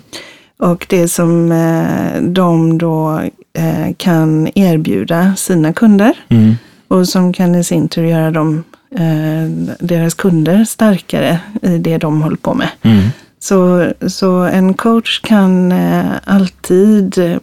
Och 0.59 0.87
det 0.89 1.09
som 1.09 1.53
eh, 1.53 2.23
de 2.23 2.79
då 2.79 3.21
eh, 3.59 3.95
kan 3.97 4.49
erbjuda 4.55 5.37
sina 5.37 5.73
kunder. 5.73 6.13
Mm. 6.29 6.55
Och 6.89 7.09
som 7.09 7.33
kan 7.33 7.55
i 7.55 7.65
sin 7.65 7.89
tur 7.89 8.05
göra 8.05 8.31
dem, 8.31 8.65
eh, 8.91 9.75
deras 9.81 10.15
kunder 10.15 10.65
starkare 10.65 11.39
i 11.63 11.79
det 11.79 11.99
de 11.99 12.23
håller 12.23 12.37
på 12.37 12.55
med. 12.55 12.69
Mm. 12.83 13.09
Så, 13.41 13.93
så 14.07 14.43
en 14.43 14.75
coach 14.75 15.21
kan 15.21 15.73
eh, 15.73 16.05
alltid 16.25 17.39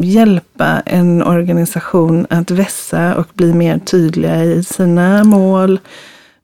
hjälpa 0.00 0.82
en 0.86 1.22
organisation 1.22 2.26
att 2.30 2.50
vässa 2.50 3.14
och 3.14 3.28
bli 3.34 3.54
mer 3.54 3.78
tydliga 3.78 4.44
i 4.44 4.64
sina 4.64 5.24
mål 5.24 5.80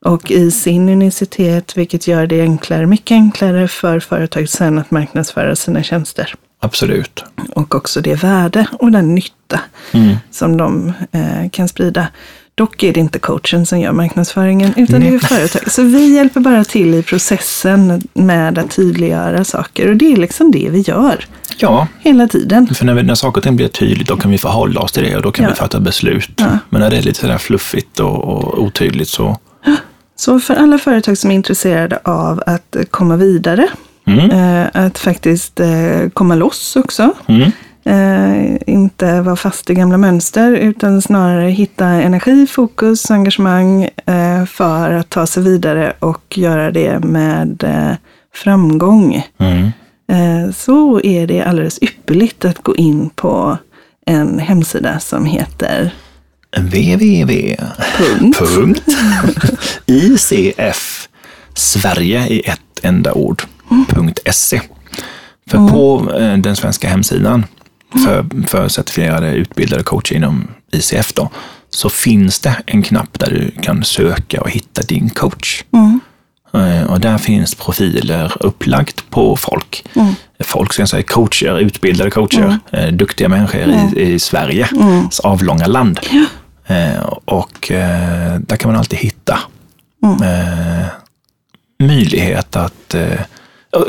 och 0.05 0.31
i 0.31 0.51
sin 0.51 0.89
unicitet, 0.89 1.77
vilket 1.77 2.07
gör 2.07 2.27
det 2.27 2.41
enklare, 2.41 2.85
mycket 2.85 3.15
enklare 3.15 3.67
för 3.67 3.99
företag 3.99 4.49
sen 4.49 4.79
att 4.79 4.91
marknadsföra 4.91 5.55
sina 5.55 5.83
tjänster. 5.83 6.35
Absolut. 6.63 7.23
Och 7.55 7.75
också 7.75 8.01
det 8.01 8.15
värde 8.23 8.67
och 8.79 8.91
den 8.91 9.15
nytta 9.15 9.59
Mm. 9.91 10.15
som 10.31 10.57
de 10.57 10.93
eh, 11.11 11.49
kan 11.51 11.67
sprida. 11.67 12.07
Dock 12.55 12.83
är 12.83 12.93
det 12.93 12.99
inte 12.99 13.19
coachen 13.19 13.65
som 13.65 13.79
gör 13.79 13.91
marknadsföringen, 13.91 14.73
utan 14.77 15.01
det 15.01 15.07
är 15.07 15.11
Nej. 15.11 15.19
företag. 15.19 15.71
Så 15.71 15.83
vi 15.83 16.15
hjälper 16.15 16.39
bara 16.39 16.63
till 16.63 16.93
i 16.93 17.03
processen 17.03 18.01
med 18.13 18.57
att 18.57 18.71
tydliggöra 18.71 19.43
saker. 19.43 19.89
Och 19.89 19.95
det 19.95 20.13
är 20.13 20.17
liksom 20.17 20.51
det 20.51 20.69
vi 20.69 20.79
gör 20.79 21.25
Ja, 21.57 21.87
hela 21.99 22.27
tiden. 22.27 22.67
för 22.75 22.85
när, 22.85 22.93
vi, 22.93 23.03
när 23.03 23.15
saker 23.15 23.37
och 23.39 23.43
ting 23.43 23.55
blir 23.55 23.67
tydligt 23.67 24.07
då 24.07 24.17
kan 24.17 24.31
vi 24.31 24.37
förhålla 24.37 24.81
oss 24.81 24.91
till 24.91 25.03
det 25.03 25.15
och 25.15 25.21
då 25.21 25.31
kan 25.31 25.43
Ja. 25.43 25.49
vi 25.49 25.55
fatta 25.55 25.79
beslut. 25.79 26.29
Ja. 26.35 26.57
Men 26.69 26.81
när 26.81 26.89
det 26.89 26.97
är 26.97 27.01
lite 27.01 27.19
sådär 27.19 27.37
fluffigt 27.37 27.99
och, 27.99 28.23
och 28.23 28.61
otydligt 28.63 29.09
så 29.09 29.37
Så 30.15 30.39
för 30.39 30.55
alla 30.55 30.77
företag 30.77 31.17
som 31.17 31.31
är 31.31 31.35
intresserade 31.35 31.99
av 32.03 32.43
att 32.45 32.75
komma 32.91 33.15
vidare, 33.15 33.67
mm. 34.05 34.31
eh, 34.31 34.67
att 34.85 34.99
faktiskt 34.99 35.59
eh, 35.59 36.09
komma 36.13 36.35
loss 36.35 36.75
också, 36.75 37.13
Mm. 37.27 37.51
Eh, 37.83 38.57
inte 38.67 39.21
vara 39.21 39.35
fast 39.35 39.69
i 39.69 39.73
gamla 39.73 39.97
mönster 39.97 40.51
utan 40.51 41.01
snarare 41.01 41.49
hitta 41.49 41.85
energi, 41.85 42.47
fokus, 42.47 43.11
engagemang 43.11 43.89
för 44.47 44.91
att 44.91 45.09
ta 45.09 45.27
sig 45.27 45.43
vidare 45.43 45.93
och 45.99 46.37
göra 46.37 46.71
det 46.71 46.99
med 46.99 47.63
framgång. 48.33 49.27
Mm. 49.37 49.71
Så 50.53 51.01
är 51.03 51.27
det 51.27 51.43
alldeles 51.43 51.79
ypperligt 51.81 52.45
att 52.45 52.57
gå 52.63 52.75
in 52.75 53.09
på 53.09 53.57
en 54.05 54.39
hemsida 54.39 54.99
som 54.99 55.25
heter 55.25 55.93
www. 56.57 57.57
Punkt. 57.97 58.37
Punkt. 58.37 58.83
ICF 59.85 61.07
Sverige 61.53 62.27
i 62.27 62.39
ett 62.39 62.59
enda 62.83 63.13
ord. 63.13 63.43
.se. 64.31 64.61
För 65.49 65.67
på 65.67 66.11
eh, 66.19 66.37
den 66.37 66.55
svenska 66.55 66.89
hemsidan 66.89 67.45
för, 68.05 68.25
för 68.47 68.67
certifierade 68.67 69.31
utbildade 69.33 69.83
coacher 69.83 70.15
inom 70.15 70.47
ICF 70.71 71.13
då, 71.13 71.29
så 71.69 71.89
finns 71.89 72.39
det 72.39 72.55
en 72.65 72.83
knapp 72.83 73.19
där 73.19 73.29
du 73.31 73.61
kan 73.61 73.83
söka 73.83 74.41
och 74.41 74.49
hitta 74.49 74.81
din 74.81 75.09
coach. 75.09 75.63
Mm. 75.73 75.99
Eh, 76.53 76.83
Och 76.91 76.99
där 76.99 77.17
finns 77.17 77.55
profiler 77.55 78.33
upplagt 78.39 79.09
på 79.09 79.35
folk. 79.35 79.85
Mm. 79.95 80.13
Folk, 80.39 80.73
ska 80.73 80.81
jag 80.81 80.89
säga, 80.89 81.03
coacher, 81.03 81.59
utbildade 81.59 82.11
coacher, 82.11 82.59
eh, 82.71 82.87
duktiga 82.87 83.29
människor 83.29 83.61
i, 83.61 84.01
i 84.01 84.19
Sverige, 84.19 84.67
Mm. 84.75 85.09
avlånga 85.23 85.67
land. 85.67 85.99
Eh, 86.67 86.99
och 87.25 87.65
där 88.39 88.55
kan 88.55 88.71
man 88.71 88.79
alltid 88.79 88.99
hitta 88.99 89.39
Mm. 90.03 90.87
möjlighet 91.79 92.55
att 92.55 92.95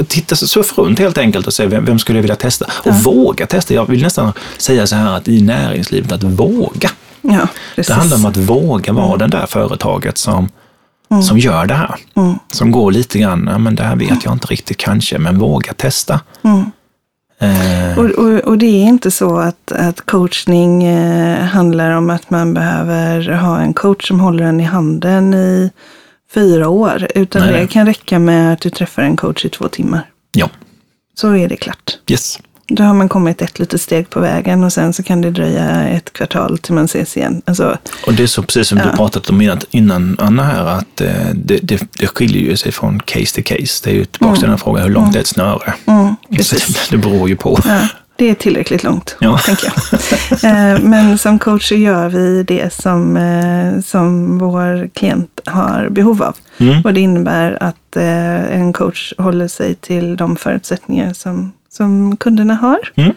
titta, 0.08 0.36
surfa 0.36 0.82
runt 0.82 0.98
helt 0.98 1.18
enkelt 1.18 1.46
och 1.46 1.52
se 1.52 1.66
vem, 1.66 1.84
vem 1.84 1.98
skulle 1.98 2.18
jag 2.18 2.22
vilja 2.22 2.36
testa. 2.36 2.66
Och 2.84 2.94
våga 2.94 3.46
testa. 3.46 3.74
Jag 3.74 3.86
vill 3.86 4.02
nästan 4.02 4.32
säga 4.58 4.86
så 4.86 4.96
här 4.96 5.16
att 5.16 5.28
i 5.28 5.42
näringslivet, 5.42 6.12
att 6.12 6.22
våga. 6.22 6.90
Ja. 7.20 7.48
Det 7.76 7.88
handlar 7.88 8.16
om 8.16 8.26
att 8.26 8.36
våga 8.36 8.92
vara 8.92 9.16
den 9.16 9.30
där 9.30 9.46
företaget 9.46 10.18
som, 10.18 10.48
som 11.24 11.38
gör 11.38 11.66
det 11.66 11.74
här. 11.74 11.94
Mm. 12.16 12.34
Som 12.50 12.70
går 12.70 12.92
lite 12.92 13.18
grann, 13.18 13.48
ja, 13.50 13.58
men 13.58 13.74
det 13.74 13.82
här 13.82 13.96
vet 13.96 14.24
jag 14.24 14.32
inte 14.32 14.46
riktigt 14.46 14.76
kanske, 14.76 15.18
men 15.18 15.38
våga 15.38 15.72
testa. 15.72 16.20
Mm. 16.42 16.64
Eh, 17.38 17.98
Och, 17.98 18.04
och, 18.04 18.38
och 18.38 18.58
det 18.58 18.66
är 18.66 18.84
inte 18.84 19.10
så 19.10 19.38
att, 19.38 19.72
att 19.72 20.06
coachning 20.06 20.84
eh, 20.84 21.44
handlar 21.44 21.90
om 21.90 22.10
att 22.10 22.30
man 22.30 22.54
behöver 22.54 23.32
ha 23.32 23.60
en 23.60 23.74
coach 23.74 24.08
som 24.08 24.20
håller 24.20 24.44
en 24.44 24.60
i 24.60 24.64
handen 24.64 25.34
i 25.34 25.70
fyra 26.34 26.68
år. 26.68 27.08
Utan 27.14 27.42
Nej, 27.42 27.60
det 27.60 27.66
kan 27.66 27.86
räcka 27.86 28.18
med 28.18 28.52
att 28.52 28.60
du 28.60 28.70
träffar 28.70 29.02
en 29.02 29.16
coach 29.16 29.44
i 29.44 29.48
två 29.48 29.68
timmar. 29.68 30.00
ja, 30.32 30.50
Så 31.14 31.36
är 31.36 31.48
det 31.48 31.56
klart. 31.56 31.98
yes. 32.10 32.38
då 32.68 32.82
har 32.82 32.94
man 32.94 33.08
kommit 33.08 33.42
ett 33.42 33.58
litet 33.58 33.80
steg 33.80 34.10
på 34.10 34.20
vägen 34.20 34.64
och 34.64 34.72
sen 34.72 34.92
så 34.92 35.02
kan 35.02 35.20
det 35.20 35.30
dröja 35.30 35.88
ett 35.88 36.12
kvartal 36.12 36.58
till 36.58 36.74
man 36.74 36.84
ses 36.84 37.16
igen. 37.16 37.42
Alltså, 37.44 37.78
Och 38.06 38.14
det 38.14 38.22
är 38.22 38.26
så 38.26 38.42
precis 38.42 38.68
som 38.68 38.78
Ja. 38.78 38.84
du 38.90 38.96
pratat 38.96 39.30
om 39.30 39.40
innan, 39.42 39.60
innan 39.70 40.16
Anna 40.20 40.42
här, 40.42 40.64
att 40.66 41.00
eh, 41.00 41.26
det, 41.34 41.58
det, 41.62 41.82
det 41.98 42.06
skiljer 42.06 42.42
ju 42.42 42.56
sig 42.56 42.72
från 42.72 43.00
case 43.00 43.34
till 43.34 43.44
case. 43.44 43.80
Det 43.84 43.90
är 43.90 43.94
ju 43.94 44.04
tillbaka 44.04 44.34
till 44.34 44.42
den 44.42 44.50
här 44.50 44.56
frågan, 44.56 44.82
hur 44.82 44.90
långt 44.90 45.16
är 45.16 45.20
ett 45.20 45.26
snöre? 45.26 45.74
mm. 45.86 46.14
Det 46.90 46.96
beror 46.96 47.28
ju 47.28 47.36
på. 47.36 47.58
Ja, 47.64 47.88
det 48.16 48.30
är 48.30 48.34
tillräckligt 48.34 48.82
långt, 48.84 49.16
Ja. 49.20 49.38
tänker 49.38 49.72
jag. 49.72 50.74
Eh, 50.74 50.80
Men 50.80 51.18
som 51.18 51.38
coach 51.38 51.68
så 51.68 51.74
gör 51.74 52.08
vi 52.08 52.42
det 52.42 52.72
som, 52.74 53.16
eh, 53.16 53.80
som 53.80 54.38
vår 54.38 54.88
klient 54.94 55.40
har 55.46 55.88
behov 55.90 56.22
av. 56.22 56.36
Mm. 56.58 56.82
Och 56.84 56.94
det 56.94 57.00
innebär 57.00 57.62
att 57.62 57.96
eh, 57.96 58.54
en 58.60 58.72
coach 58.72 59.12
håller 59.18 59.48
sig 59.48 59.74
till 59.74 60.16
de 60.16 60.36
förutsättningar 60.36 61.12
som, 61.12 61.52
som 61.72 62.16
kunderna 62.16 62.54
har. 62.54 62.78
Mm. 62.96 63.14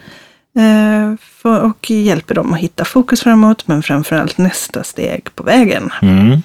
Och 1.43 1.89
hjälper 1.91 2.35
dem 2.35 2.53
att 2.53 2.59
hitta 2.59 2.85
fokus 2.85 3.21
framåt, 3.21 3.63
men 3.67 3.83
framförallt 3.83 4.37
nästa 4.37 4.83
steg 4.83 5.27
på 5.35 5.43
vägen. 5.43 5.89
Mm. 6.01 6.41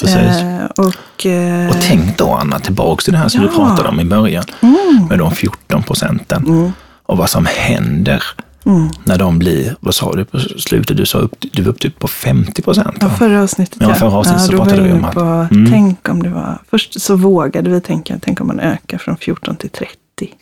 Precis. 0.00 0.16
Eh, 0.42 0.64
och, 0.76 1.26
eh, 1.26 1.68
Och 1.68 1.76
tänk 1.88 2.18
då 2.18 2.30
Anna, 2.34 2.58
tillbaks 2.58 3.04
till 3.04 3.12
det 3.12 3.18
här 3.18 3.28
som 3.28 3.40
du 3.40 3.46
Ja. 3.46 3.52
pratade 3.56 3.88
om 3.88 4.00
i 4.00 4.04
början. 4.04 4.44
mm, 4.60 5.06
Med 5.08 5.18
de 5.18 5.30
14 5.34 5.82
procenten. 5.82 6.44
mm, 6.46 6.72
Och 7.06 7.16
vad 7.16 7.30
som 7.30 7.46
händer 7.46 8.22
mm. 8.66 8.88
när 9.04 9.18
de 9.18 9.38
blir, 9.38 9.76
vad 9.80 9.94
sa 9.94 10.12
du 10.12 10.24
på 10.24 10.38
slutet? 10.38 10.96
Du 10.96 11.06
sa 11.06 11.18
upp, 11.18 11.32
du 11.52 11.62
var 11.62 11.70
upp 11.70 11.80
till 11.80 11.92
på 11.92 12.08
50 12.08 12.62
procent. 12.62 12.96
Ja, 13.00 13.08
förra 13.10 13.42
avsnittet. 13.42 13.78
Ja, 13.80 13.94
förra 13.94 14.12
avsnittet 14.12 14.42
så 14.42 14.52
då 14.52 14.58
pratade 14.58 14.82
vi 14.82 14.92
om 14.92 15.04
att- 15.04 15.14
på, 15.14 15.20
Mm. 15.50 15.70
tänk 15.72 16.08
om 16.08 16.22
det 16.22 16.28
var, 16.30 16.58
först 16.70 17.00
så 17.00 17.16
vågade 17.16 17.70
vi 17.70 17.80
tänka, 17.80 18.18
tänk 18.22 18.40
om 18.40 18.46
man 18.46 18.60
ökar 18.60 18.98
från 18.98 19.16
14 19.16 19.56
till 19.56 19.70
30, 19.70 19.94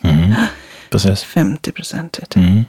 Mm. 0.03 0.33
Precis. 0.91 1.23
50 1.23 1.71
procent. 1.71 2.19
Mm. 2.35 2.63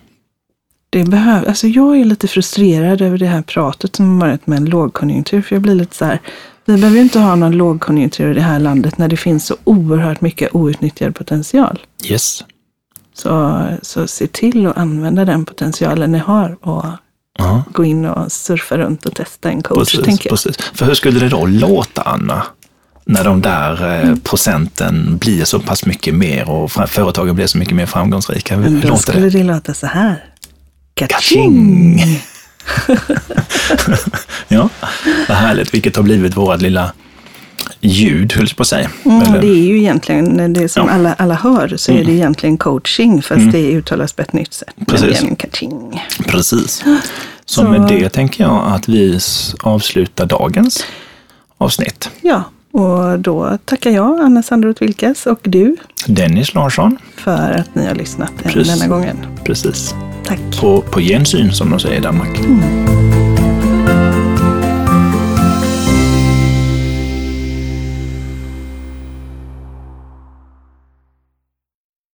Det 0.91 1.05
behöver, 1.05 1.49
alltså 1.49 1.67
jag 1.67 2.01
är 2.01 2.05
lite 2.05 2.29
frustrerad 2.29 3.01
över 3.03 3.19
det 3.19 3.27
här 3.27 3.43
pratet 3.43 3.97
som 3.97 4.21
har 4.21 4.29
varit 4.29 4.47
med 4.47 4.57
en 4.59 4.65
lågkonjunktur. 4.65 5.43
För 5.43 5.55
jag 5.55 5.63
blir 5.63 5.75
lite 5.75 5.97
så 5.97 6.05
här, 6.05 6.21
vi 6.65 6.77
behöver 6.77 7.01
inte 7.01 7.19
ha 7.19 7.35
någon 7.35 7.53
lågkonjunktur 7.53 8.31
i 8.31 8.35
det 8.35 8.41
här 8.41 8.61
landet 8.61 8.99
när 8.99 9.09
det 9.09 9.17
finns 9.17 9.47
så 9.47 9.57
oerhört 9.65 10.21
mycket 10.21 10.55
outnyttjad 10.55 11.15
potential. 11.15 11.81
Yes. 12.05 12.45
Så, 13.15 13.63
så 13.83 14.07
se 14.07 14.27
till 14.27 14.67
att 14.67 14.77
använda 14.77 15.25
den 15.25 15.45
potentialen 15.45 16.13
ni 16.13 16.19
har 16.19 16.57
och 16.61 16.85
Ja. 17.39 17.63
gå 17.73 17.85
in 17.85 18.05
och 18.07 18.33
surfa 18.33 18.77
runt 18.79 19.07
och 19.07 19.15
testa 19.15 19.49
en 19.51 19.63
coach, 19.63 19.79
Precis, 19.79 20.05
tänker 20.05 20.29
jag. 20.31 20.31
precis. 20.31 20.57
För 20.75 20.87
hur 20.87 20.95
skulle 20.95 21.21
det 21.21 21.29
då 21.29 21.47
låta, 21.47 22.03
Anna? 22.03 22.43
När 23.07 23.25
de 23.25 23.41
där 23.41 23.85
Mm. 24.01 24.11
eh, 24.13 24.17
procenten 24.19 25.17
blir 25.19 25.45
så 25.45 25.61
pass 25.61 25.87
mycket 25.87 26.15
mer 26.15 26.51
och 26.51 26.71
företagen 26.73 27.35
blir 27.35 27.47
så 27.47 27.59
mycket 27.59 27.75
mer 27.77 27.87
framgångsrika. 27.87 28.57
Hur, 28.57 28.63
Men 28.63 28.81
då 28.81 28.89
låter 28.89 29.03
skulle 29.03 29.21
det? 29.21 29.39
det 29.39 29.45
låta 29.45 29.75
så 29.75 29.87
här. 29.87 30.25
Kaching! 30.95 32.01
ja, 34.49 34.69
vad 35.29 35.37
härligt. 35.37 35.75
Vilket 35.75 35.97
har 35.97 36.03
blivit 36.03 36.37
vårt 36.37 36.61
lilla 36.61 36.93
ljud, 37.87 38.33
höll 38.33 38.49
på 38.49 38.65
säga. 38.65 38.91
Mm, 39.05 39.33
det 39.33 39.47
är 39.47 39.65
ju 39.65 39.79
egentligen, 39.79 40.53
det 40.53 40.69
som 40.69 40.87
Ja. 40.87 40.93
Mm. 40.93 41.01
alla, 41.07 41.15
alla 41.15 41.35
hör, 41.35 41.75
så 41.77 41.93
är 41.93 42.05
det 42.05 42.13
egentligen 42.13 42.57
coaching, 42.57 43.23
fast 43.23 43.53
det 43.53 43.71
uttalas 43.73 44.13
på 44.13 44.23
ett 44.23 44.33
nytt 44.33 44.53
sätt. 44.55 44.75
Precis. 44.87 45.25
Precis. 46.27 46.85
Så, 46.85 46.97
Så- 47.63 47.69
med 47.69 47.81
det 47.89 48.09
tänker 48.09 48.45
jag 48.45 48.63
att 48.67 48.89
vi 48.89 49.19
avslutar 49.63 50.27
dagens 50.27 50.85
avsnitt. 51.59 52.11
Ja, 52.21 52.43
och 52.73 53.19
då 53.19 53.59
tackar 53.65 53.91
jag, 53.91 54.21
Anna 54.21 54.43
Sandroth 54.43 54.83
Wilkas, 54.83 55.27
och 55.27 55.39
du 55.43 55.77
Dennis 56.07 56.55
Larsson, 56.55 56.97
för 57.17 57.53
att 57.53 57.75
ni 57.75 57.87
har 57.87 57.95
lyssnat 57.95 58.33
Precis. 58.43 58.79
denna 58.81 58.95
gången. 58.97 59.17
precis. 59.45 59.95
Tack. 60.27 60.39
På, 60.61 60.81
på 60.81 61.01
gensyn 61.01 61.53
som 61.53 61.71
de 61.71 61.81
säger 61.81 61.97
i 61.97 62.01
Danmark. 62.01 62.39
Mm. 62.39 63.34